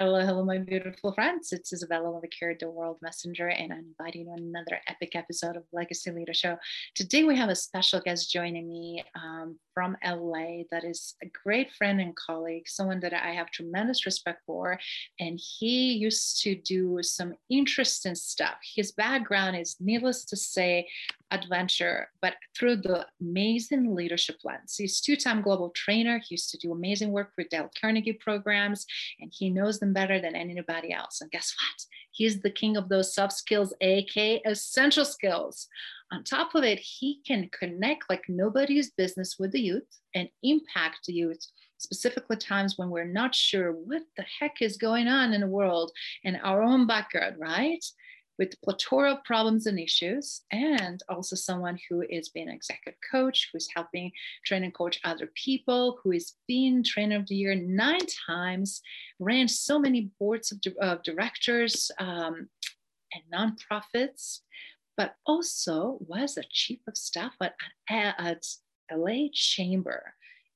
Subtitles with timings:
[0.00, 1.52] Hello, hello, my beautiful friends.
[1.52, 6.12] It's Isabella Lavicure, the World Messenger, and I'm inviting you another epic episode of Legacy
[6.12, 6.56] Leader Show.
[6.94, 11.70] Today, we have a special guest joining me um, from LA that is a great
[11.70, 14.76] friend and colleague, someone that I have tremendous respect for.
[15.20, 18.56] And he used to do some interesting stuff.
[18.74, 20.88] His background is, needless to say,
[21.30, 24.74] adventure, but through the amazing leadership lens.
[24.76, 26.18] He's two-time global trainer.
[26.18, 28.84] He used to do amazing work for Dale Carnegie programs,
[29.20, 31.20] and he knows them better than anybody else.
[31.20, 31.84] And guess what?
[32.10, 35.68] He's the king of those soft skills, aka essential skills.
[36.12, 41.00] On top of it, he can connect like nobody's business with the youth and impact
[41.06, 41.44] the youth
[41.76, 45.92] specifically times when we're not sure what the heck is going on in the world
[46.24, 47.84] and our own backyard, right?
[48.38, 53.68] with plethora of problems and issues, and also someone who is being executive coach, who's
[53.74, 54.12] helping
[54.46, 58.80] train and coach other people, who is being trainer of the year nine times,
[59.18, 62.48] ran so many boards of, of directors um,
[63.12, 64.40] and nonprofits,
[64.98, 67.54] but also was a chief of staff at,
[67.88, 68.44] at
[68.92, 70.14] LA Chamber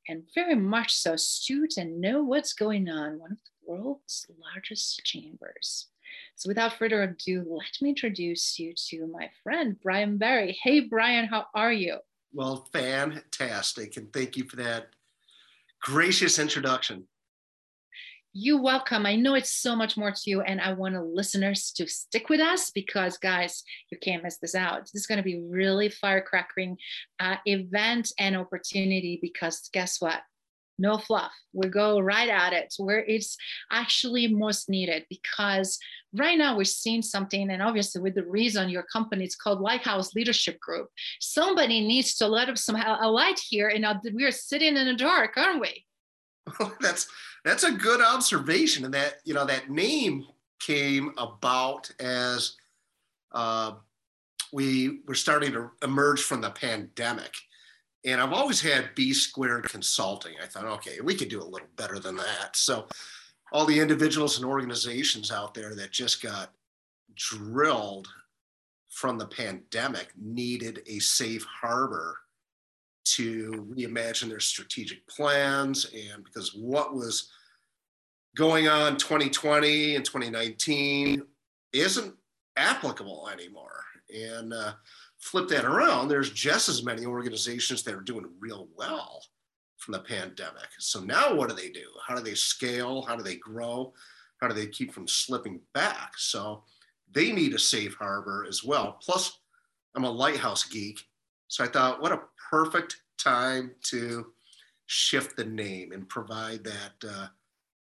[0.09, 5.01] and very much so astute and know what's going on, one of the world's largest
[5.05, 5.87] chambers.
[6.35, 10.59] So without further ado, let me introduce you to my friend, Brian Barry.
[10.61, 11.99] Hey, Brian, how are you?
[12.35, 13.97] Well, fantastic.
[13.97, 14.89] And thank you for that
[15.81, 17.05] gracious introduction.
[18.35, 19.05] You welcome.
[19.05, 22.41] I know it's so much more to you, and I want listeners to stick with
[22.41, 24.83] us because, guys, you can't miss this out.
[24.83, 26.79] This is going to be really firecrackering
[27.21, 30.23] uh, event and opportunity because guess what?
[30.79, 31.33] no fluff.
[31.53, 33.37] We go right at it where it's
[33.71, 35.79] actually most needed because
[36.19, 40.15] right now we're seeing something, and obviously with the reason your company is called Lighthouse
[40.15, 40.89] Leadership Group,
[41.21, 44.95] somebody needs to let up some a light here, and we are sitting in the
[44.95, 45.87] dark, aren't we?
[46.81, 47.09] That's
[47.45, 50.27] that's a good observation, and that you know that name
[50.61, 52.57] came about as
[53.33, 53.73] uh,
[54.53, 57.33] we were starting to emerge from the pandemic
[58.05, 60.35] and I've always had B squared consulting.
[60.43, 62.57] I thought, okay, we could do a little better than that.
[62.57, 62.87] So,
[63.53, 66.53] all the individuals and organizations out there that just got
[67.15, 68.09] drilled
[68.89, 72.17] from the pandemic needed a safe harbor
[73.05, 75.91] to reimagine their strategic plans.
[75.93, 77.31] And because what was
[78.37, 81.23] going on 2020 and 2019
[81.73, 82.15] isn't
[82.57, 83.85] applicable anymore.
[84.15, 84.73] And uh,
[85.19, 89.23] flip that around, there's just as many organizations that are doing real well
[89.79, 90.69] from the pandemic.
[90.79, 91.87] So now what do they do?
[92.07, 93.03] How do they scale?
[93.03, 93.93] How do they grow?
[94.41, 96.13] How do they keep from slipping back?
[96.17, 96.65] So
[97.11, 98.99] they need a safe harbor as well.
[99.03, 99.41] Plus,
[99.95, 101.01] I'm a lighthouse geek.
[101.49, 102.21] So I thought, what a
[102.53, 104.27] perfect time to
[104.87, 107.27] shift the name and provide that uh,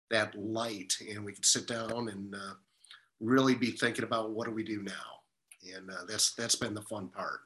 [0.10, 2.54] that light, and we can sit down and uh,
[3.20, 5.22] really be thinking about what do we do now
[5.76, 7.42] and uh, that's that's been the fun part.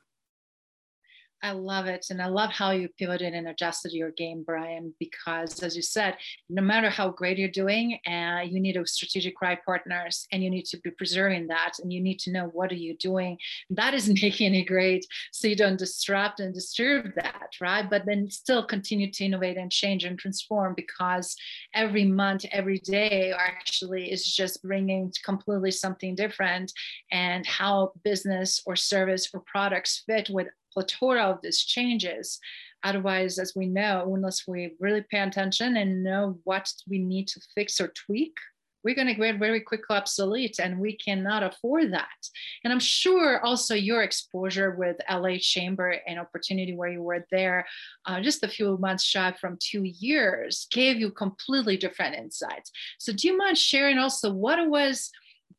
[1.44, 2.08] I love it.
[2.10, 6.16] And I love how you pivoted and adjusted your game, Brian, because as you said,
[6.50, 10.50] no matter how great you're doing, uh, you need a strategic right partners and you
[10.50, 13.38] need to be preserving that and you need to know what are you doing
[13.70, 17.90] that is making it great so you don't disrupt and disturb that, right?
[17.90, 21.36] But then still continue to innovate and change and transform because
[21.74, 26.72] every month, every day actually is just bringing completely something different
[27.12, 32.40] and how business or service or products fit with plethora of these changes.
[32.84, 37.42] Otherwise, as we know, unless we really pay attention and know what we need to
[37.56, 38.36] fix or tweak,
[38.84, 42.30] we're going to get very quickly obsolete and we cannot afford that.
[42.64, 47.66] And I'm sure also your exposure with LA Chamber and opportunity where you were there
[48.06, 52.72] uh, just a few months shy from two years gave you completely different insights.
[53.00, 55.10] So do you mind sharing also what it was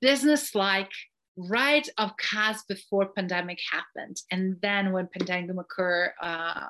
[0.00, 0.92] business like
[1.36, 4.22] right of cusp before pandemic happened.
[4.30, 6.66] And then when pandemic occurred uh,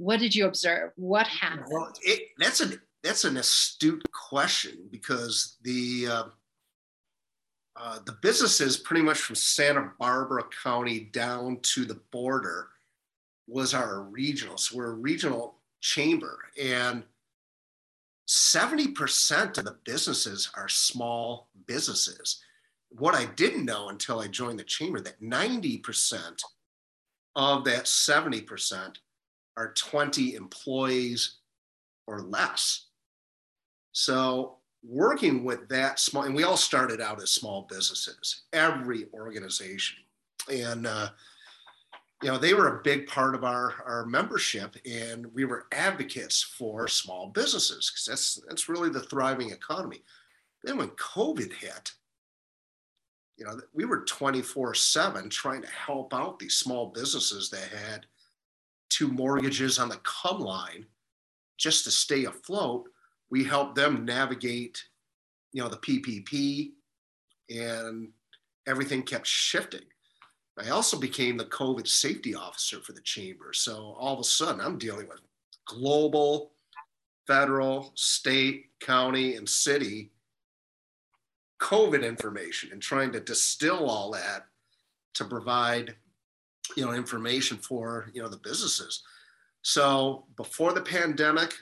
[0.00, 0.92] what did you observe?
[0.96, 1.66] What happened?
[1.70, 6.24] Well it, that's an that's an astute question because the uh,
[7.76, 12.68] uh, the businesses pretty much from santa barbara county down to the border
[13.46, 14.56] was our regional.
[14.56, 17.02] So we're a regional chamber, and
[18.28, 22.42] 70% of the businesses are small businesses.
[22.90, 26.42] What I didn't know until I joined the chamber that 90%
[27.36, 28.96] of that 70%
[29.56, 31.38] are 20 employees
[32.06, 32.86] or less.
[33.92, 39.98] So working with that small, and we all started out as small businesses, every organization.
[40.50, 41.10] And, uh,
[42.22, 46.42] you know, they were a big part of our, our membership, and we were advocates
[46.42, 50.02] for small businesses because that's, that's really the thriving economy.
[50.62, 51.92] Then when COVID hit,
[53.40, 58.06] you know, we were 24 7 trying to help out these small businesses that had
[58.90, 60.86] two mortgages on the come line
[61.58, 62.86] just to stay afloat
[63.30, 64.84] we helped them navigate,
[65.52, 66.72] you know, the PPP,
[67.48, 68.08] and
[68.66, 69.84] everything kept shifting.
[70.58, 73.52] I also became the COVID safety officer for the chamber.
[73.52, 75.20] So all of a sudden, I'm dealing with
[75.66, 76.52] global,
[77.26, 80.10] federal, state, county, and city
[81.60, 84.46] COVID information and trying to distill all that
[85.14, 85.94] to provide,
[86.76, 89.02] you know, information for you know the businesses.
[89.62, 91.54] So before the pandemic,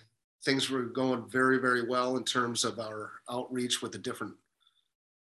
[0.45, 4.35] things were going very, very well in terms of our outreach with the different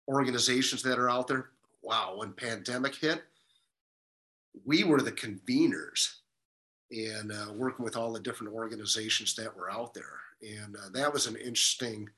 [0.07, 1.49] organizations that are out there.
[1.81, 3.23] Wow, when pandemic hit,
[4.65, 6.15] we were the conveners
[6.91, 10.19] and uh, working with all the different organizations that were out there.
[10.41, 12.09] And uh, that was an interesting,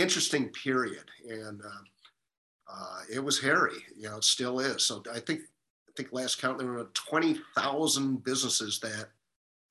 [0.00, 1.04] interesting period.
[1.28, 4.84] And uh, uh it was hairy, you know, it still is.
[4.84, 5.40] So I think,
[5.88, 9.08] I think last count, there were 20,000 businesses that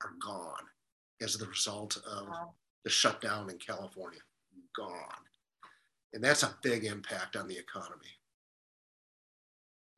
[0.02, 0.64] are gone
[1.20, 2.50] as the result of wow.
[2.84, 4.20] the shutdown in California.
[4.76, 5.24] Gone.
[6.12, 8.17] And that's a big impact on the economy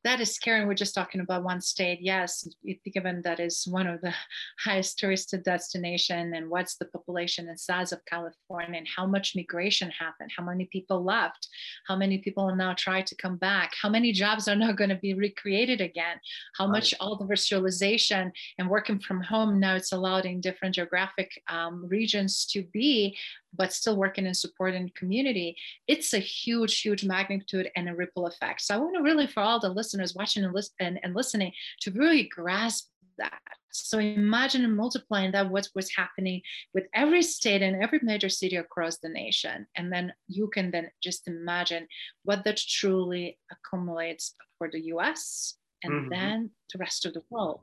[0.03, 0.65] that is scary.
[0.65, 1.99] We're just talking about one state.
[2.01, 2.47] Yes,
[2.93, 4.13] given that is one of the
[4.59, 9.91] highest touristed destination and what's the population and size of California and how much migration
[9.91, 11.47] happened, how many people left,
[11.87, 14.95] how many people now try to come back, how many jobs are now going to
[14.95, 16.17] be recreated again,
[16.57, 21.31] how much all the virtualization and working from home now it's allowed in different geographic
[21.49, 23.15] um, regions to be
[23.53, 25.55] but still working and supporting community,
[25.87, 28.61] it's a huge, huge magnitude and a ripple effect.
[28.61, 31.51] So I want to really, for all the listeners watching and, listen, and, and listening,
[31.81, 32.87] to really grasp
[33.17, 33.39] that.
[33.73, 36.41] So imagine multiplying that what was happening
[36.73, 39.65] with every state and every major city across the nation.
[39.75, 41.87] And then you can then just imagine
[42.23, 46.09] what that truly accumulates for the US and mm-hmm.
[46.09, 47.61] then the rest of the world.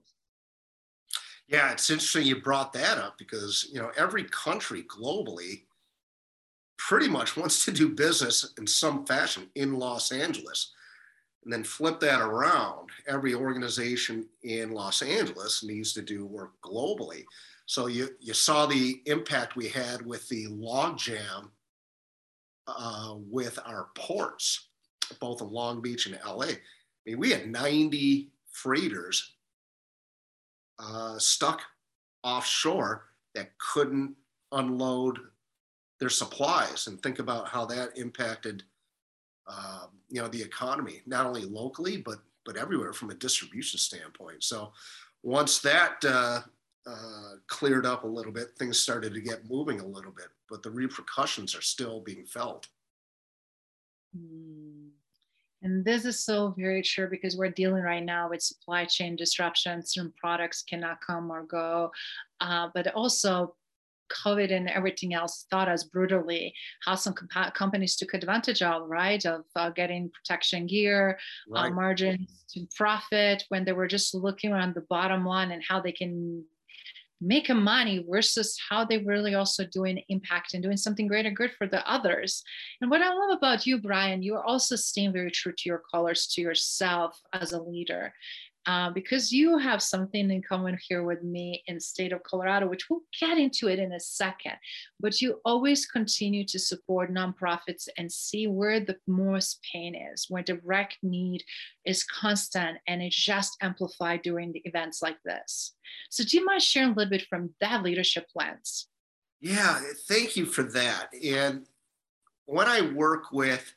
[1.46, 5.62] Yeah, it's interesting you brought that up because you know every country globally
[6.78, 10.72] pretty much wants to do business in some fashion in Los Angeles.
[11.44, 12.88] And then flip that around.
[13.06, 17.24] Every organization in Los Angeles needs to do work globally.
[17.66, 21.50] So you, you saw the impact we had with the logjam
[22.66, 24.68] uh, with our ports,
[25.20, 26.46] both in Long Beach and LA.
[26.46, 26.58] I
[27.06, 29.34] mean, we had 90 freighters
[30.78, 31.62] uh, stuck
[32.22, 33.04] offshore
[33.34, 34.14] that couldn't
[34.52, 35.18] unload
[36.00, 38.62] their supplies and think about how that impacted
[39.48, 44.42] um, you know the economy not only locally but but everywhere from a distribution standpoint.
[44.42, 44.72] So
[45.22, 46.40] once that uh,
[46.86, 50.62] uh, cleared up a little bit things started to get moving a little bit but
[50.62, 52.68] the repercussions are still being felt.
[54.16, 54.88] Mm.
[55.62, 59.92] and this is so very true because we're dealing right now with supply chain disruptions.
[59.92, 61.92] Certain products cannot come or go.
[62.40, 63.54] Uh, but also
[64.08, 69.24] COVID and everything else taught us brutally how some comp- companies took advantage of, right?
[69.24, 71.18] Of uh, getting protection gear,
[71.50, 71.72] uh, right.
[71.72, 75.80] uh, margins to profit when they were just looking on the bottom line and how
[75.80, 76.44] they can
[77.20, 81.50] make a money versus how they really also doing impact and doing something greater good
[81.58, 82.44] for the others.
[82.80, 85.82] And what I love about you, Brian, you are also staying very true to your
[85.90, 88.12] colors, to yourself as a leader
[88.68, 92.68] uh, because you have something in common here with me in the state of Colorado,
[92.68, 94.52] which we'll get into it in a second.
[95.00, 100.42] But you always continue to support nonprofits and see where the most pain is, where
[100.42, 101.42] direct need
[101.86, 105.74] is constant and it's just amplified during the events like this.
[106.10, 108.88] So do you mind sharing a little bit from that leadership lens?
[109.40, 111.08] Yeah, thank you for that.
[111.24, 111.64] And
[112.44, 113.72] when I work with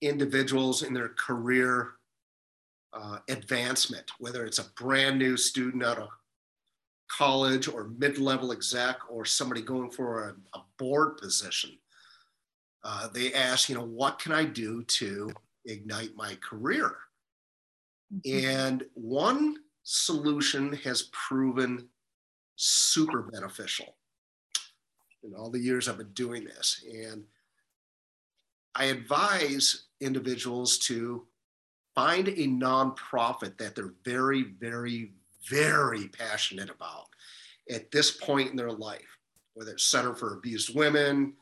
[0.00, 1.94] individuals in their career
[2.94, 6.08] uh, advancement, whether it's a brand new student out of
[7.08, 11.78] college or mid-level exec or somebody going for a, a board position.
[12.82, 15.30] Uh, they ask, you know, what can I do to
[15.66, 16.96] ignite my career?
[18.14, 18.46] Mm-hmm.
[18.48, 21.88] And one solution has proven
[22.56, 23.96] super beneficial.
[25.24, 26.84] in all the years I've been doing this.
[26.92, 27.24] And
[28.74, 31.26] I advise individuals to
[31.94, 35.12] find a nonprofit that they're very, very,
[35.48, 37.06] very passionate about
[37.70, 39.18] at this point in their life,
[39.54, 41.34] whether it's Center for Abused Women,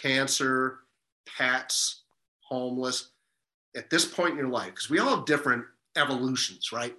[0.00, 0.80] cancer,
[1.26, 2.04] pets,
[2.40, 3.10] homeless,
[3.76, 5.64] at this point in your life, because we all have different
[5.96, 6.94] evolutions, right?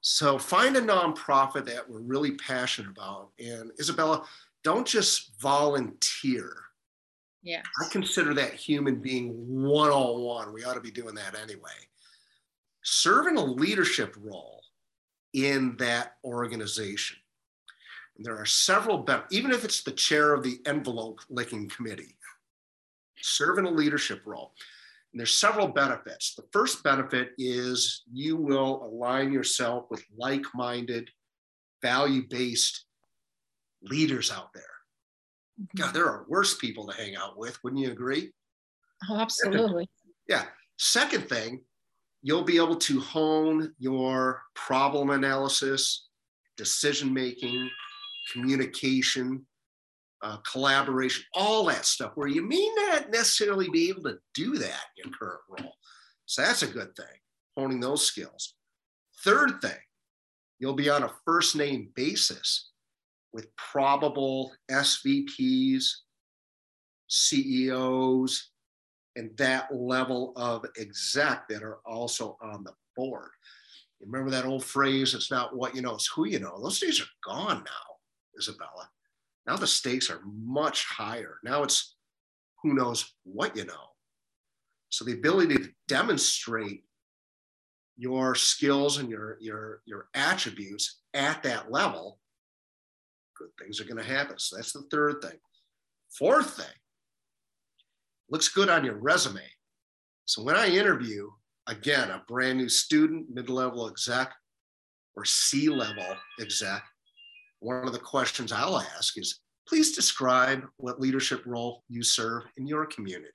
[0.00, 3.30] So find a nonprofit that we're really passionate about.
[3.38, 4.24] And Isabella,
[4.62, 6.54] don't just volunteer.
[7.42, 7.62] Yeah.
[7.80, 10.52] I consider that human being one on one.
[10.52, 11.70] We ought to be doing that anyway.
[12.88, 14.62] Serve in a leadership role
[15.32, 17.16] in that organization.
[18.16, 22.16] And there are several, be- even if it's the chair of the envelope licking committee,
[23.20, 24.52] serve in a leadership role.
[25.12, 26.36] And there's several benefits.
[26.36, 31.10] The first benefit is you will align yourself with like minded,
[31.82, 32.84] value based
[33.82, 34.62] leaders out there.
[35.60, 35.82] Mm-hmm.
[35.82, 37.58] God, there are worse people to hang out with.
[37.64, 38.30] Wouldn't you agree?
[39.10, 39.90] Oh, absolutely.
[40.28, 40.44] Yeah.
[40.78, 41.62] Second thing,
[42.26, 46.08] you'll be able to hone your problem analysis,
[46.56, 47.70] decision making,
[48.32, 49.46] communication,
[50.22, 54.82] uh, collaboration, all that stuff, where you may not necessarily be able to do that
[54.96, 55.74] in your current role.
[56.24, 57.06] So that's a good thing,
[57.56, 58.56] honing those skills.
[59.22, 59.78] Third thing,
[60.58, 62.72] you'll be on a first name basis
[63.32, 65.84] with probable SVPs,
[67.06, 68.50] CEOs,
[69.16, 73.30] and that level of exec that are also on the board.
[74.00, 76.60] You remember that old phrase, it's not what you know, it's who you know.
[76.62, 78.90] Those days are gone now, Isabella.
[79.46, 81.38] Now the stakes are much higher.
[81.42, 81.96] Now it's
[82.62, 83.92] who knows what you know.
[84.90, 86.84] So the ability to demonstrate
[87.96, 92.18] your skills and your your your attributes at that level,
[93.36, 94.38] good things are going to happen.
[94.38, 95.38] So that's the third thing.
[96.18, 96.74] Fourth thing,
[98.30, 99.42] looks good on your resume.
[100.24, 101.30] So when I interview,
[101.66, 104.32] again, a brand new student, mid-level exec,
[105.14, 106.82] or C-level exec,
[107.60, 112.66] one of the questions I'll ask is, please describe what leadership role you serve in
[112.66, 113.30] your community.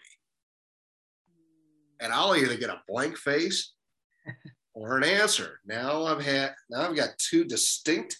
[1.99, 3.73] And I'll either get a blank face
[4.73, 5.59] or an answer.
[5.65, 8.17] Now I've had now I've got two distinct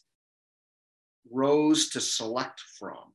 [1.31, 3.13] rows to select from.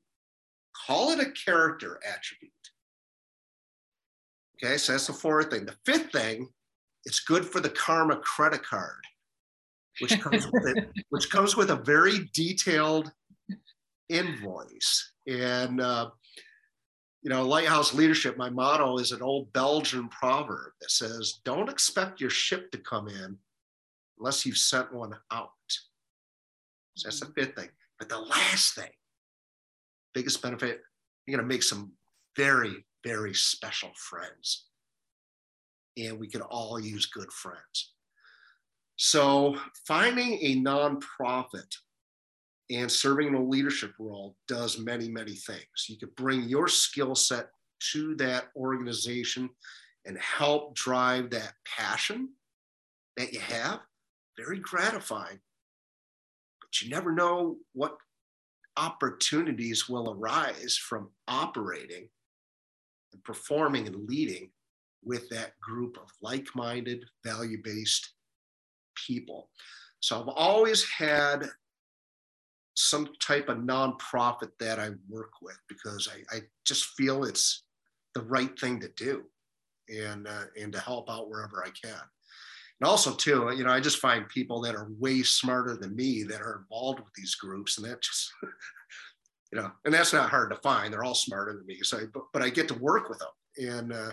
[0.87, 2.53] Call it a character attribute.
[4.63, 5.67] Okay, so that's the fourth thing.
[5.67, 6.49] The fifth thing,
[7.05, 9.05] it's good for the karma credit card,
[10.01, 13.13] which comes with it, which comes with a very detailed
[14.09, 15.13] invoice.
[15.27, 16.11] And uh,
[17.27, 22.21] you know, lighthouse leadership, my motto is an old Belgian proverb that says, don't expect
[22.21, 23.37] your ship to come in
[24.17, 25.51] unless you've sent one out.
[26.95, 27.69] So that's the fifth thing.
[27.99, 28.91] But the last thing,
[30.15, 30.83] biggest benefit,
[31.27, 31.91] you're going to make some
[32.37, 34.67] very, very special friends.
[35.97, 37.93] And we can all use good friends.
[38.97, 41.73] So finding a nonprofit
[42.71, 45.87] and serving in a leadership role does many, many things.
[45.89, 47.51] You could bring your skill set
[47.93, 49.51] to that organization
[50.05, 52.31] and help drive that passion
[53.17, 53.81] that you have.
[54.37, 55.39] Very gratifying.
[56.61, 57.97] But you never know what
[58.77, 62.09] opportunities will arise from operating
[63.17, 64.51] and performing and leading
[65.03, 68.13] with that group of like minded, value based
[69.07, 69.51] people.
[70.01, 71.49] So I've always had
[72.75, 77.65] some type of nonprofit that I work with because I, I just feel it's
[78.15, 79.25] the right thing to do
[79.89, 82.01] and uh, and to help out wherever I can.
[82.81, 86.25] And also too, you know, I just find people that are way smarter than me
[86.25, 88.31] that are involved with these groups, and that just,
[89.53, 90.93] you know, and that's not hard to find.
[90.93, 93.73] They're all smarter than me, so I, but, but I get to work with them,
[93.73, 94.13] and uh,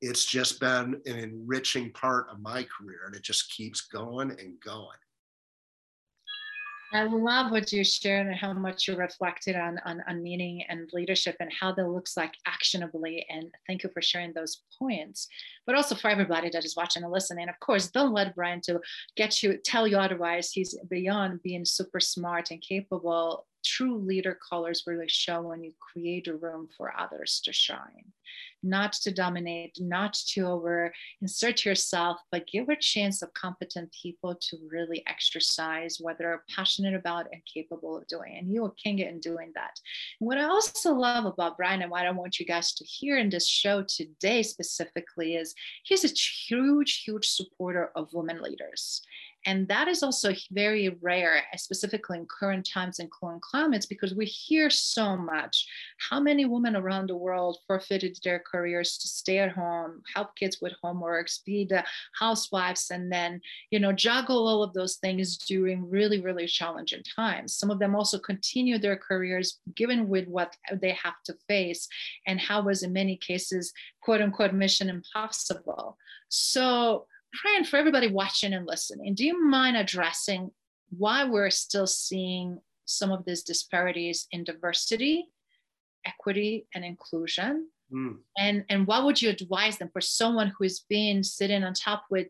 [0.00, 4.60] it's just been an enriching part of my career, and it just keeps going and
[4.64, 4.98] going.
[6.92, 10.90] I love what you shared and how much you reflected on, on, on meaning and
[10.92, 13.24] leadership and how that looks like actionably.
[13.30, 15.28] And thank you for sharing those points.
[15.66, 17.48] But also for everybody that is watching and listening.
[17.48, 18.80] Of course, don't let Brian to
[19.16, 20.50] get you tell you otherwise.
[20.50, 23.46] He's beyond being super smart and capable.
[23.64, 28.12] True leader colors really show when you create a room for others to shine
[28.62, 34.34] not to dominate, not to over insert yourself, but give a chance of competent people
[34.34, 38.36] to really exercise what they're passionate about and capable of doing.
[38.38, 39.80] And you are king in doing that.
[40.20, 43.18] And what I also love about Brian and what I want you guys to hear
[43.18, 49.02] in this show today specifically is he's a huge, huge supporter of women leaders.
[49.46, 54.14] And that is also very rare, eh, specifically in current times and current climates, because
[54.14, 55.66] we hear so much.
[56.10, 60.58] How many women around the world forfeited their careers to stay at home, help kids
[60.60, 61.84] with homeworks, be the
[62.18, 67.54] housewives, and then, you know, juggle all of those things during really, really challenging times.
[67.54, 71.88] Some of them also continue their careers given with what they have to face
[72.26, 75.96] and how was in many cases, quote unquote, mission impossible.
[76.28, 79.14] So praying for everybody watching and listening.
[79.14, 80.50] Do you mind addressing
[80.90, 85.28] why we're still seeing some of these disparities in diversity,
[86.04, 87.68] equity, and inclusion?
[87.92, 88.18] Mm.
[88.38, 92.04] And, and what would you advise them for someone who has been sitting on top
[92.10, 92.28] with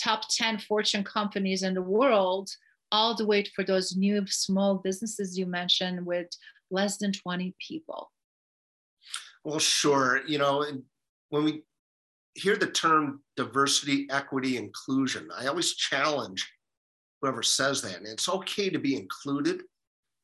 [0.00, 2.50] top 10 fortune companies in the world,
[2.90, 6.28] all the way for those new small businesses you mentioned with
[6.70, 8.10] less than 20 people?
[9.44, 10.22] Well, sure.
[10.26, 10.64] You know,
[11.30, 11.62] when we
[12.34, 16.50] hear the term diversity, equity, inclusion, I always challenge
[17.20, 17.96] whoever says that.
[17.96, 19.62] And it's okay to be included.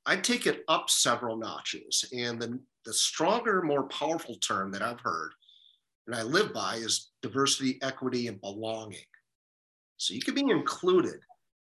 [0.07, 2.05] I take it up several notches.
[2.17, 5.33] And the, the stronger, more powerful term that I've heard
[6.09, 9.05] and I live by is diversity, equity, and belonging.
[9.99, 11.21] So you can be included,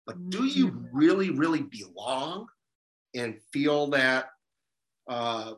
[0.06, 0.96] but do you mm-hmm.
[0.96, 2.46] really, really belong
[3.14, 4.28] and feel that
[5.08, 5.54] uh,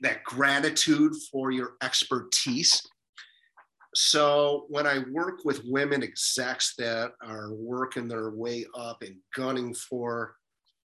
[0.00, 2.82] that gratitude for your expertise
[3.96, 9.72] so when I work with women execs that are working their way up and gunning
[9.72, 10.34] for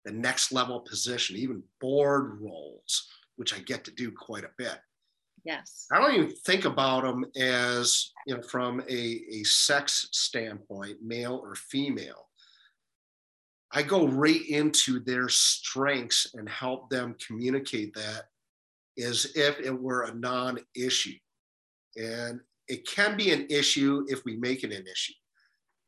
[0.05, 4.79] the next level position, even board roles, which I get to do quite a bit.
[5.45, 5.87] Yes.
[5.93, 11.41] I don't even think about them as, you know, from a, a sex standpoint, male
[11.41, 12.29] or female.
[13.71, 18.25] I go right into their strengths and help them communicate that
[18.99, 21.15] as if it were a non issue.
[21.97, 25.13] And it can be an issue if we make it an issue.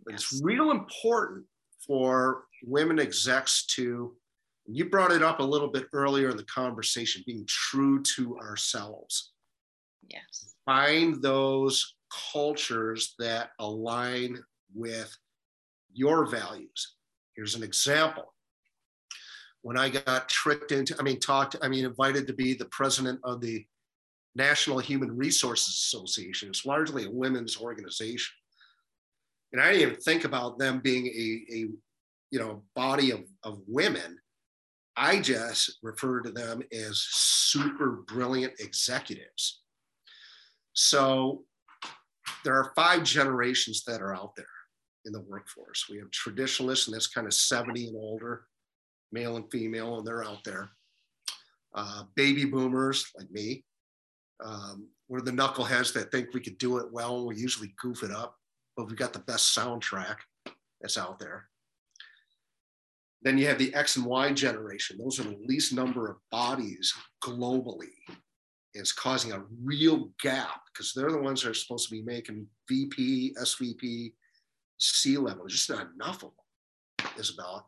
[0.05, 0.23] But yes.
[0.33, 1.45] it's real important
[1.87, 4.15] for women execs to,
[4.67, 9.33] you brought it up a little bit earlier in the conversation, being true to ourselves.
[10.09, 10.55] Yes.
[10.65, 11.97] Find those
[12.33, 14.38] cultures that align
[14.75, 15.14] with
[15.93, 16.95] your values.
[17.35, 18.35] Here's an example.
[19.62, 23.21] When I got tricked into, I mean, talked, I mean, invited to be the president
[23.25, 23.67] of the
[24.35, 26.49] National Human Resources Association.
[26.49, 28.35] It's largely a women's organization.
[29.53, 31.69] And I didn't even think about them being a, a
[32.31, 34.19] you know, body of, of women.
[34.97, 39.62] I just refer to them as super brilliant executives.
[40.73, 41.45] So
[42.45, 44.47] there are five generations that are out there
[45.05, 45.87] in the workforce.
[45.88, 48.45] We have traditionalists, and that's kind of 70 and older,
[49.12, 50.69] male and female, and they're out there.
[51.75, 53.64] Uh, baby boomers like me,
[54.44, 57.27] um, we're the knuckleheads that think we could do it well.
[57.27, 58.37] We usually goof it up,
[58.77, 60.16] but we've got the best soundtrack
[60.81, 61.48] that's out there.
[63.22, 64.98] Then you have the X and Y generation.
[64.98, 67.88] Those are the least number of bodies globally.
[68.74, 72.46] It's causing a real gap because they're the ones that are supposed to be making
[72.68, 74.12] VP, SVP,
[74.79, 75.46] C level.
[75.46, 76.31] Just not enough of
[77.01, 77.64] them, Isabella.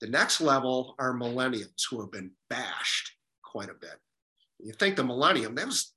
[0.00, 3.10] The next level are millennials who have been bashed
[3.42, 3.98] quite a bit.
[4.60, 5.92] You think the millennium, that was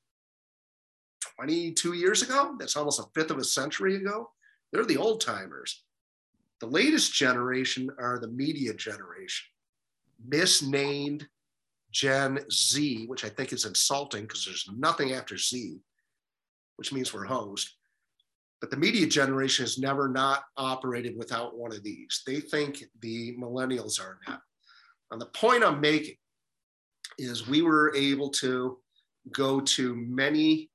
[1.37, 2.55] 22 years ago.
[2.59, 4.29] That's almost a fifth of a century ago.
[4.71, 5.83] They're the old timers.
[6.59, 9.47] The latest generation are the media generation,
[10.27, 11.27] misnamed
[11.91, 15.79] Gen Z, which I think is insulting because there's nothing after Z,
[16.77, 17.75] which means we're host.
[18.59, 22.23] But the media generation has never not operated without one of these.
[22.25, 24.39] They think the millennials are now.
[25.11, 26.15] And the point I'm making
[27.19, 28.79] is we were able to
[29.31, 30.69] go to many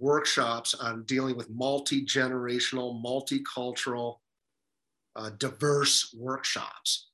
[0.00, 4.18] workshops on dealing with multi generational, multicultural,
[5.16, 7.10] uh, diverse workshops.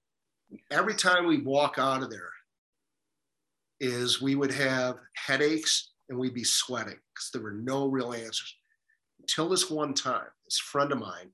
[0.71, 2.31] Every time we walk out of there,
[3.81, 8.55] is we would have headaches and we'd be sweating because there were no real answers.
[9.21, 11.31] Until this one time, this friend of mine,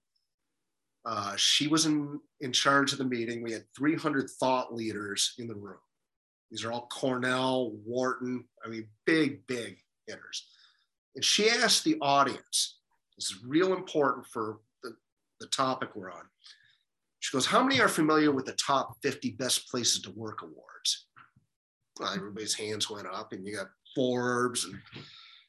[1.05, 3.43] uh, she was in, in charge of the meeting.
[3.43, 5.79] We had 300 thought leaders in the room.
[6.51, 10.47] These are all Cornell, Wharton, I mean, big, big hitters.
[11.15, 12.79] And she asked the audience,
[13.17, 14.95] this is real important for the,
[15.41, 16.23] the topic we're on.
[17.19, 21.07] She goes, How many are familiar with the top 50 best places to work awards?
[21.99, 24.81] Well, everybody's hands went up, and you got Forbes and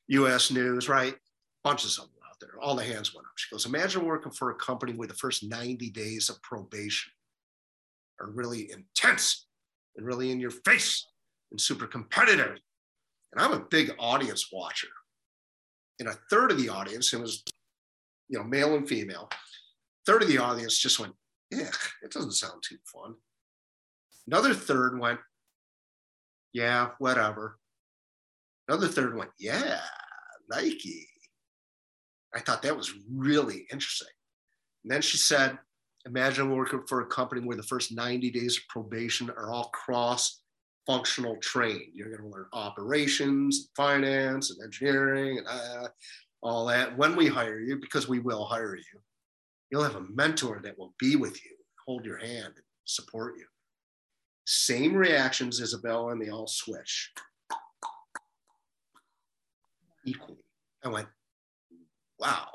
[0.09, 1.15] US News, right?
[1.63, 2.59] Bunches of them out there.
[2.61, 3.37] All the hands went up.
[3.37, 7.13] She goes, Imagine working for a company where the first 90 days of probation
[8.19, 9.45] are really intense
[9.95, 11.07] and really in your face
[11.51, 12.57] and super competitive.
[13.31, 14.89] And I'm a big audience watcher
[16.01, 17.43] and a third of the audience, it was,
[18.27, 19.29] you know, male and female,
[20.05, 21.13] third of the audience just went,
[21.51, 21.69] yeah,
[22.01, 23.13] it doesn't sound too fun.
[24.25, 25.19] Another third went,
[26.53, 27.59] yeah, whatever.
[28.67, 29.79] Another third went, yeah,
[30.49, 31.07] Nike.
[32.33, 34.07] I thought that was really interesting.
[34.83, 35.59] And then she said,
[36.07, 40.40] imagine working for a company where the first 90 days of probation are all cross
[40.85, 41.91] functional trained.
[41.93, 45.87] You're going to learn operations, finance, and engineering, and uh,
[46.41, 46.97] all that.
[46.97, 48.99] When we hire you, because we will hire you,
[49.69, 51.51] you'll have a mentor that will be with you,
[51.85, 53.45] hold your hand, and support you.
[54.45, 57.11] Same reactions, Isabella, and they all switch
[60.05, 60.37] equally.
[60.83, 61.07] I went,
[62.19, 62.47] wow.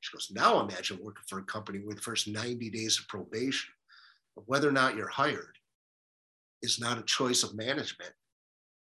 [0.00, 3.70] She goes, now imagine working for a company with the first 90 days of probation.
[4.46, 5.57] Whether or not you're hired
[6.62, 8.12] is not a choice of management,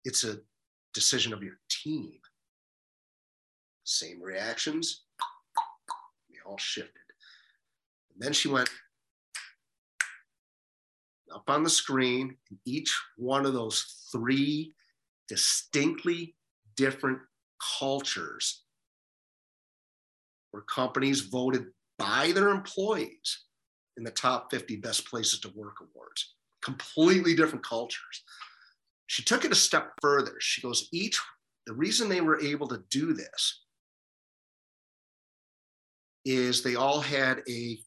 [0.04, 0.38] it's a
[0.94, 2.18] decision of your team.
[3.84, 5.04] Same reactions,
[6.30, 6.92] they all shifted.
[8.12, 8.68] And then she went,
[11.34, 14.74] up on the screen, and each one of those three
[15.28, 16.34] distinctly
[16.76, 17.18] different
[17.78, 18.64] cultures
[20.50, 21.66] where companies voted
[21.98, 23.44] by their employees
[23.96, 28.24] in the top 50 best places to work awards, completely different cultures.
[29.06, 30.36] She took it a step further.
[30.40, 31.20] She goes, each,
[31.66, 33.60] the reason they were able to do this
[36.24, 37.78] is they all had a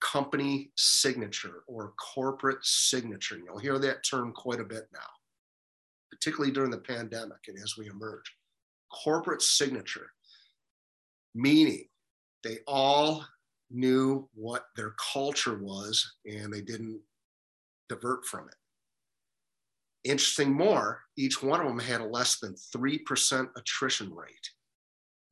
[0.00, 3.38] company signature or corporate signature.
[3.38, 5.08] You'll hear that term quite a bit now,
[6.10, 8.32] particularly during the pandemic and as we emerge.
[9.04, 10.10] Corporate signature,
[11.34, 11.86] meaning
[12.44, 13.24] they all
[13.70, 17.00] knew what their culture was and they didn't
[17.88, 18.54] divert from it.
[20.04, 24.50] Interesting more, each one of them had a less than 3% attrition rate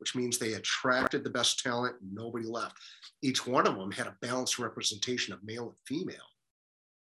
[0.05, 2.77] which means they attracted the best talent and nobody left.
[3.23, 6.29] Each one of them had a balanced representation of male and female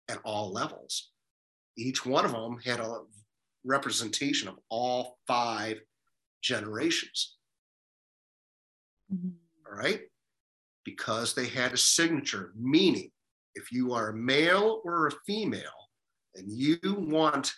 [0.09, 1.11] at all levels.
[1.77, 3.01] Each one of them had a
[3.64, 5.81] representation of all five
[6.42, 7.37] generations.
[9.12, 9.31] Mm-hmm.
[9.68, 10.03] All right?
[10.85, 13.11] Because they had a signature, meaning
[13.57, 15.62] if you are a male or a female
[16.37, 17.53] and you want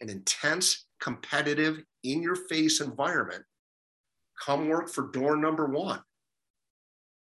[0.00, 3.42] an intense, competitive, in your face environment,
[4.42, 6.00] come work for door number one.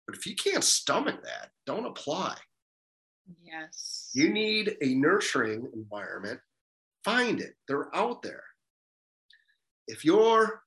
[0.06, 2.36] But if you can't stomach that, don't apply.
[3.42, 4.10] Yes.
[4.14, 6.40] You need a nurturing environment.
[7.04, 8.44] Find it, they're out there.
[9.86, 10.62] If you're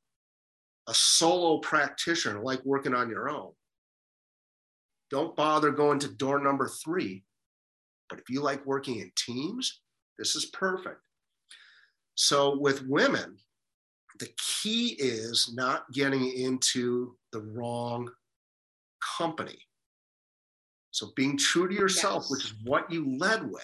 [0.87, 3.51] a solo practitioner, like working on your own,
[5.09, 7.23] don't bother going to door number three.
[8.11, 9.81] But if you like working in teams,
[10.19, 10.99] this is perfect.
[12.13, 13.37] So, with women,
[14.19, 18.07] the key is not getting into the wrong
[19.17, 19.57] company.
[20.91, 22.31] So being true to yourself, yes.
[22.31, 23.63] which is what you led with,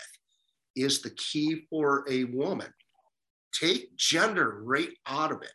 [0.75, 2.73] is the key for a woman.
[3.53, 5.51] Take gender right out of it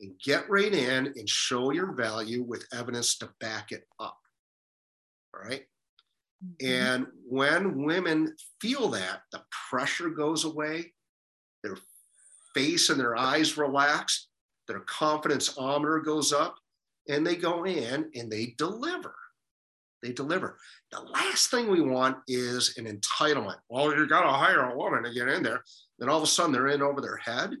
[0.00, 4.16] and get right in and show your value with evidence to back it up.
[5.34, 5.64] All right?
[6.42, 6.66] Mm-hmm.
[6.66, 10.92] And when women feel that, the pressure goes away,
[11.62, 11.76] they're
[12.54, 14.28] face and their eyes relax,
[14.68, 16.56] their confidence ometer goes up,
[17.08, 19.14] and they go in and they deliver.
[20.02, 20.58] They deliver.
[20.92, 23.56] The last thing we want is an entitlement.
[23.68, 25.64] Well, you got to hire a woman to get in there.
[25.98, 27.54] Then all of a sudden they're in over their head,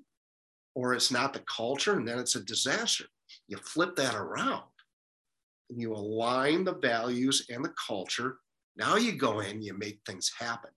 [0.74, 3.06] or it's not the culture, and then it's a disaster.
[3.48, 4.64] You flip that around
[5.70, 8.38] and you align the values and the culture.
[8.76, 10.70] Now you go in, you make things happen.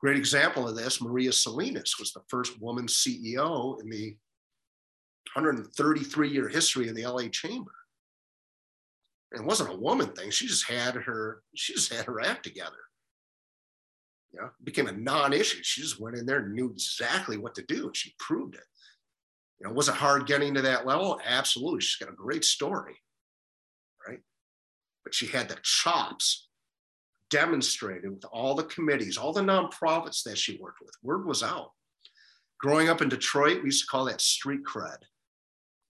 [0.00, 4.16] Great example of this, Maria Salinas was the first woman CEO in the
[5.34, 7.72] 133 year history of the LA Chamber.
[9.32, 10.30] It wasn't a woman thing.
[10.30, 12.76] She just had her, she just had her act together.
[14.32, 15.62] You know, it became a non-issue.
[15.62, 18.64] She just went in there and knew exactly what to do, and she proved it.
[19.60, 21.20] You know, was it hard getting to that level?
[21.24, 21.80] Absolutely.
[21.80, 22.96] She's got a great story,
[24.06, 24.20] right?
[25.04, 26.48] But she had the chops
[27.32, 30.94] demonstrated with all the committees, all the nonprofits that she worked with.
[31.02, 31.70] Word was out.
[32.60, 34.98] Growing up in Detroit, we used to call that street cred.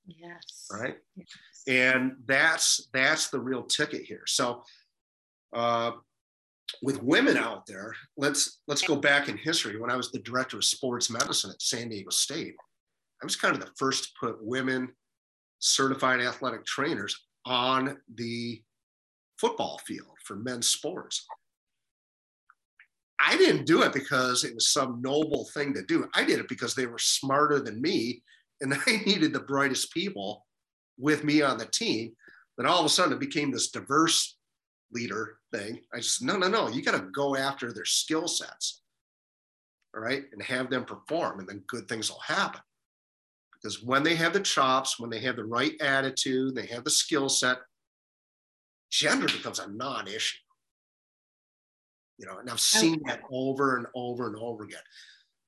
[0.06, 0.68] Yes.
[0.72, 0.96] Right.
[1.16, 1.26] Yes.
[1.66, 4.22] And that's that's the real ticket here.
[4.26, 4.62] So
[5.52, 5.92] uh,
[6.80, 9.78] with women out there, let's let's go back in history.
[9.78, 12.54] When I was the director of sports medicine at San Diego State,
[13.20, 14.92] I was kind of the first to put women
[15.58, 18.62] certified athletic trainers on the
[19.38, 21.26] football field for men's sports.
[23.24, 26.08] I didn't do it because it was some noble thing to do.
[26.14, 28.22] I did it because they were smarter than me
[28.60, 30.46] and I needed the brightest people
[30.98, 32.12] with me on the team.
[32.56, 34.36] But all of a sudden it became this diverse
[34.92, 35.80] leader thing.
[35.94, 38.82] I just, no, no, no, you got to go after their skill sets.
[39.94, 40.24] All right.
[40.32, 42.60] And have them perform, and then good things will happen.
[43.52, 46.90] Because when they have the chops, when they have the right attitude, they have the
[46.90, 47.58] skill set,
[48.92, 50.38] gender becomes a non issue.
[52.18, 52.58] You know, and I've oh.
[52.58, 54.82] seen that over and over and over again.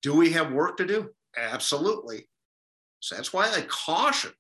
[0.03, 1.11] Do we have work to do?
[1.37, 2.27] Absolutely.
[3.01, 4.33] So that's why I caution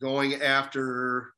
[0.00, 1.32] going after,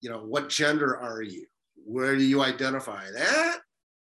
[0.00, 1.46] you know, what gender are you?
[1.76, 3.58] Where do you identify that?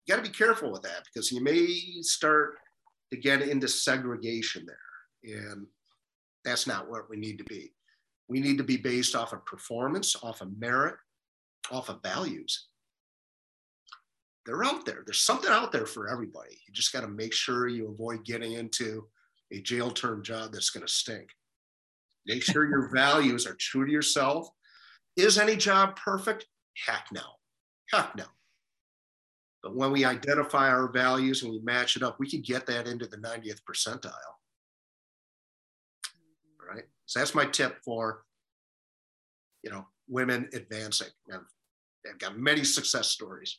[0.06, 1.68] You got to be careful with that because you may
[2.02, 2.56] start
[3.12, 5.40] to get into segregation there.
[5.40, 5.68] And
[6.44, 7.72] that's not what we need to be.
[8.28, 10.96] We need to be based off of performance, off of merit,
[11.70, 12.68] off of values.
[14.46, 15.04] They're out there.
[15.06, 16.58] There's something out there for everybody.
[16.68, 19.08] You just got to make sure you avoid getting into
[19.52, 21.30] a jail term job that's going to stink.
[22.26, 24.50] Make sure your values are true to yourself.
[25.16, 26.48] Is any job perfect?
[26.88, 27.22] Heck no.
[27.92, 28.26] Heck no.
[29.62, 32.88] But when we identify our values and we match it up, we can get that
[32.88, 34.12] into the 90th percentile.
[36.68, 36.86] Right.
[37.06, 38.24] So that's my tip for,
[39.62, 41.08] you know, women advancing.
[41.34, 43.58] I've got many success stories.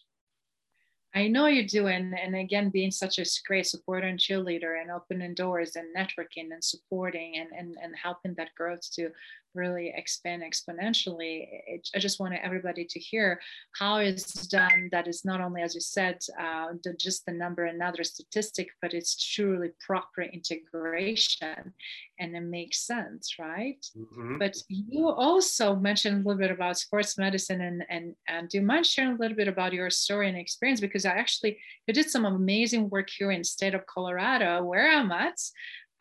[1.14, 1.88] I know you do.
[1.88, 6.52] And, and again, being such a great supporter and cheerleader and opening doors and networking
[6.52, 9.10] and supporting and, and, and helping that growth to
[9.54, 11.48] really expand exponentially.
[11.66, 13.40] It, I just wanted everybody to hear
[13.78, 14.88] how it's done.
[14.92, 18.94] That is not only, as you said, uh, the, just the number, another statistic, but
[18.94, 21.72] it's truly proper integration
[22.18, 23.84] and it makes sense, right?
[23.96, 24.38] Mm-hmm.
[24.38, 28.64] But you also mentioned a little bit about sports medicine and, and, and do you
[28.64, 30.80] mind sharing a little bit about your story and experience?
[30.80, 34.90] Because I actually, you did some amazing work here in the state of Colorado, where
[34.90, 35.40] I'm at,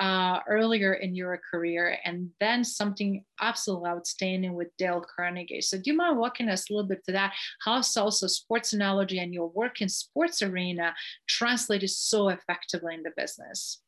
[0.01, 5.61] uh, earlier in your career, and then something absolutely outstanding with Dale Carnegie.
[5.61, 7.33] So, do you mind walking us a little bit to that?
[7.63, 10.95] How also sports analogy and your work in sports arena
[11.27, 13.81] translated so effectively in the business?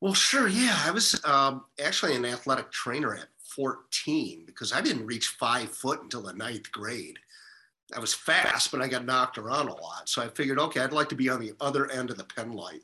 [0.00, 0.46] Well, sure.
[0.48, 5.70] Yeah, I was um, actually an athletic trainer at 14 because I didn't reach five
[5.70, 7.18] foot until the ninth grade.
[7.94, 10.08] I was fast, but I got knocked around a lot.
[10.08, 12.52] So I figured, okay, I'd like to be on the other end of the pen
[12.52, 12.82] light.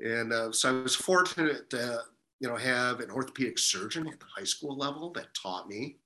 [0.00, 2.02] And uh, so I was fortunate to,
[2.40, 5.96] you know, have an orthopedic surgeon at the high school level that taught me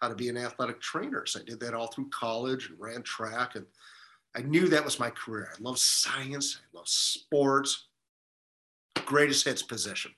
[0.00, 1.26] how to be an athletic trainer.
[1.26, 3.54] So I did that all through college and ran track.
[3.54, 3.66] And
[4.34, 5.48] I knew that was my career.
[5.52, 7.88] I love science, I love sports,
[9.04, 10.12] greatest hits position.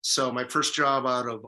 [0.00, 1.44] So my first job out of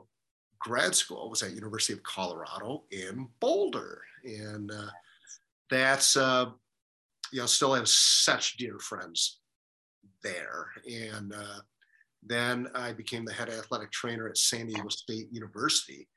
[0.59, 4.01] grad school was at University of Colorado in Boulder.
[4.23, 4.91] And uh,
[5.69, 6.51] that's, uh,
[7.31, 9.40] you know, still have such dear friends
[10.23, 10.67] there.
[10.89, 11.59] And uh,
[12.23, 16.07] then I became the head athletic trainer at San Diego State University.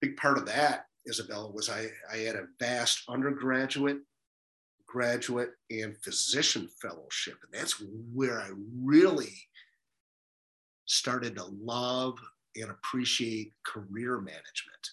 [0.00, 3.98] Big part of that, Isabella, was I, I had a vast undergraduate,
[4.86, 7.36] graduate, and physician fellowship.
[7.42, 7.82] And that's
[8.14, 8.50] where I
[8.82, 9.34] really
[10.86, 12.18] started to love
[12.56, 14.88] and appreciate career management.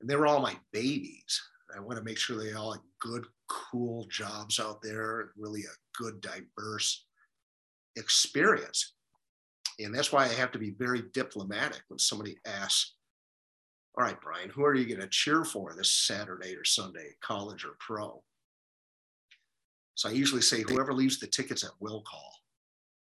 [0.00, 1.40] And they were all my babies.
[1.76, 6.02] I want to make sure they all had good, cool jobs out there, really a
[6.02, 7.04] good, diverse
[7.96, 8.94] experience.
[9.78, 12.94] And that's why I have to be very diplomatic when somebody asks,
[13.96, 17.64] All right, Brian, who are you going to cheer for this Saturday or Sunday, college
[17.64, 18.22] or pro?
[19.94, 22.32] So I usually say, Whoever leaves the tickets at will call.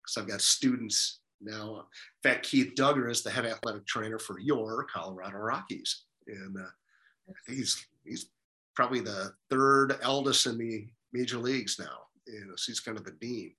[0.02, 1.86] Because I've got students now.
[2.24, 6.04] In fact, Keith Dugger is the head athletic trainer for your Colorado Rockies.
[6.26, 8.30] And uh, he's, he's
[8.74, 11.98] probably the third eldest in the major leagues now.
[12.26, 13.54] You know, so he's kind of the dean.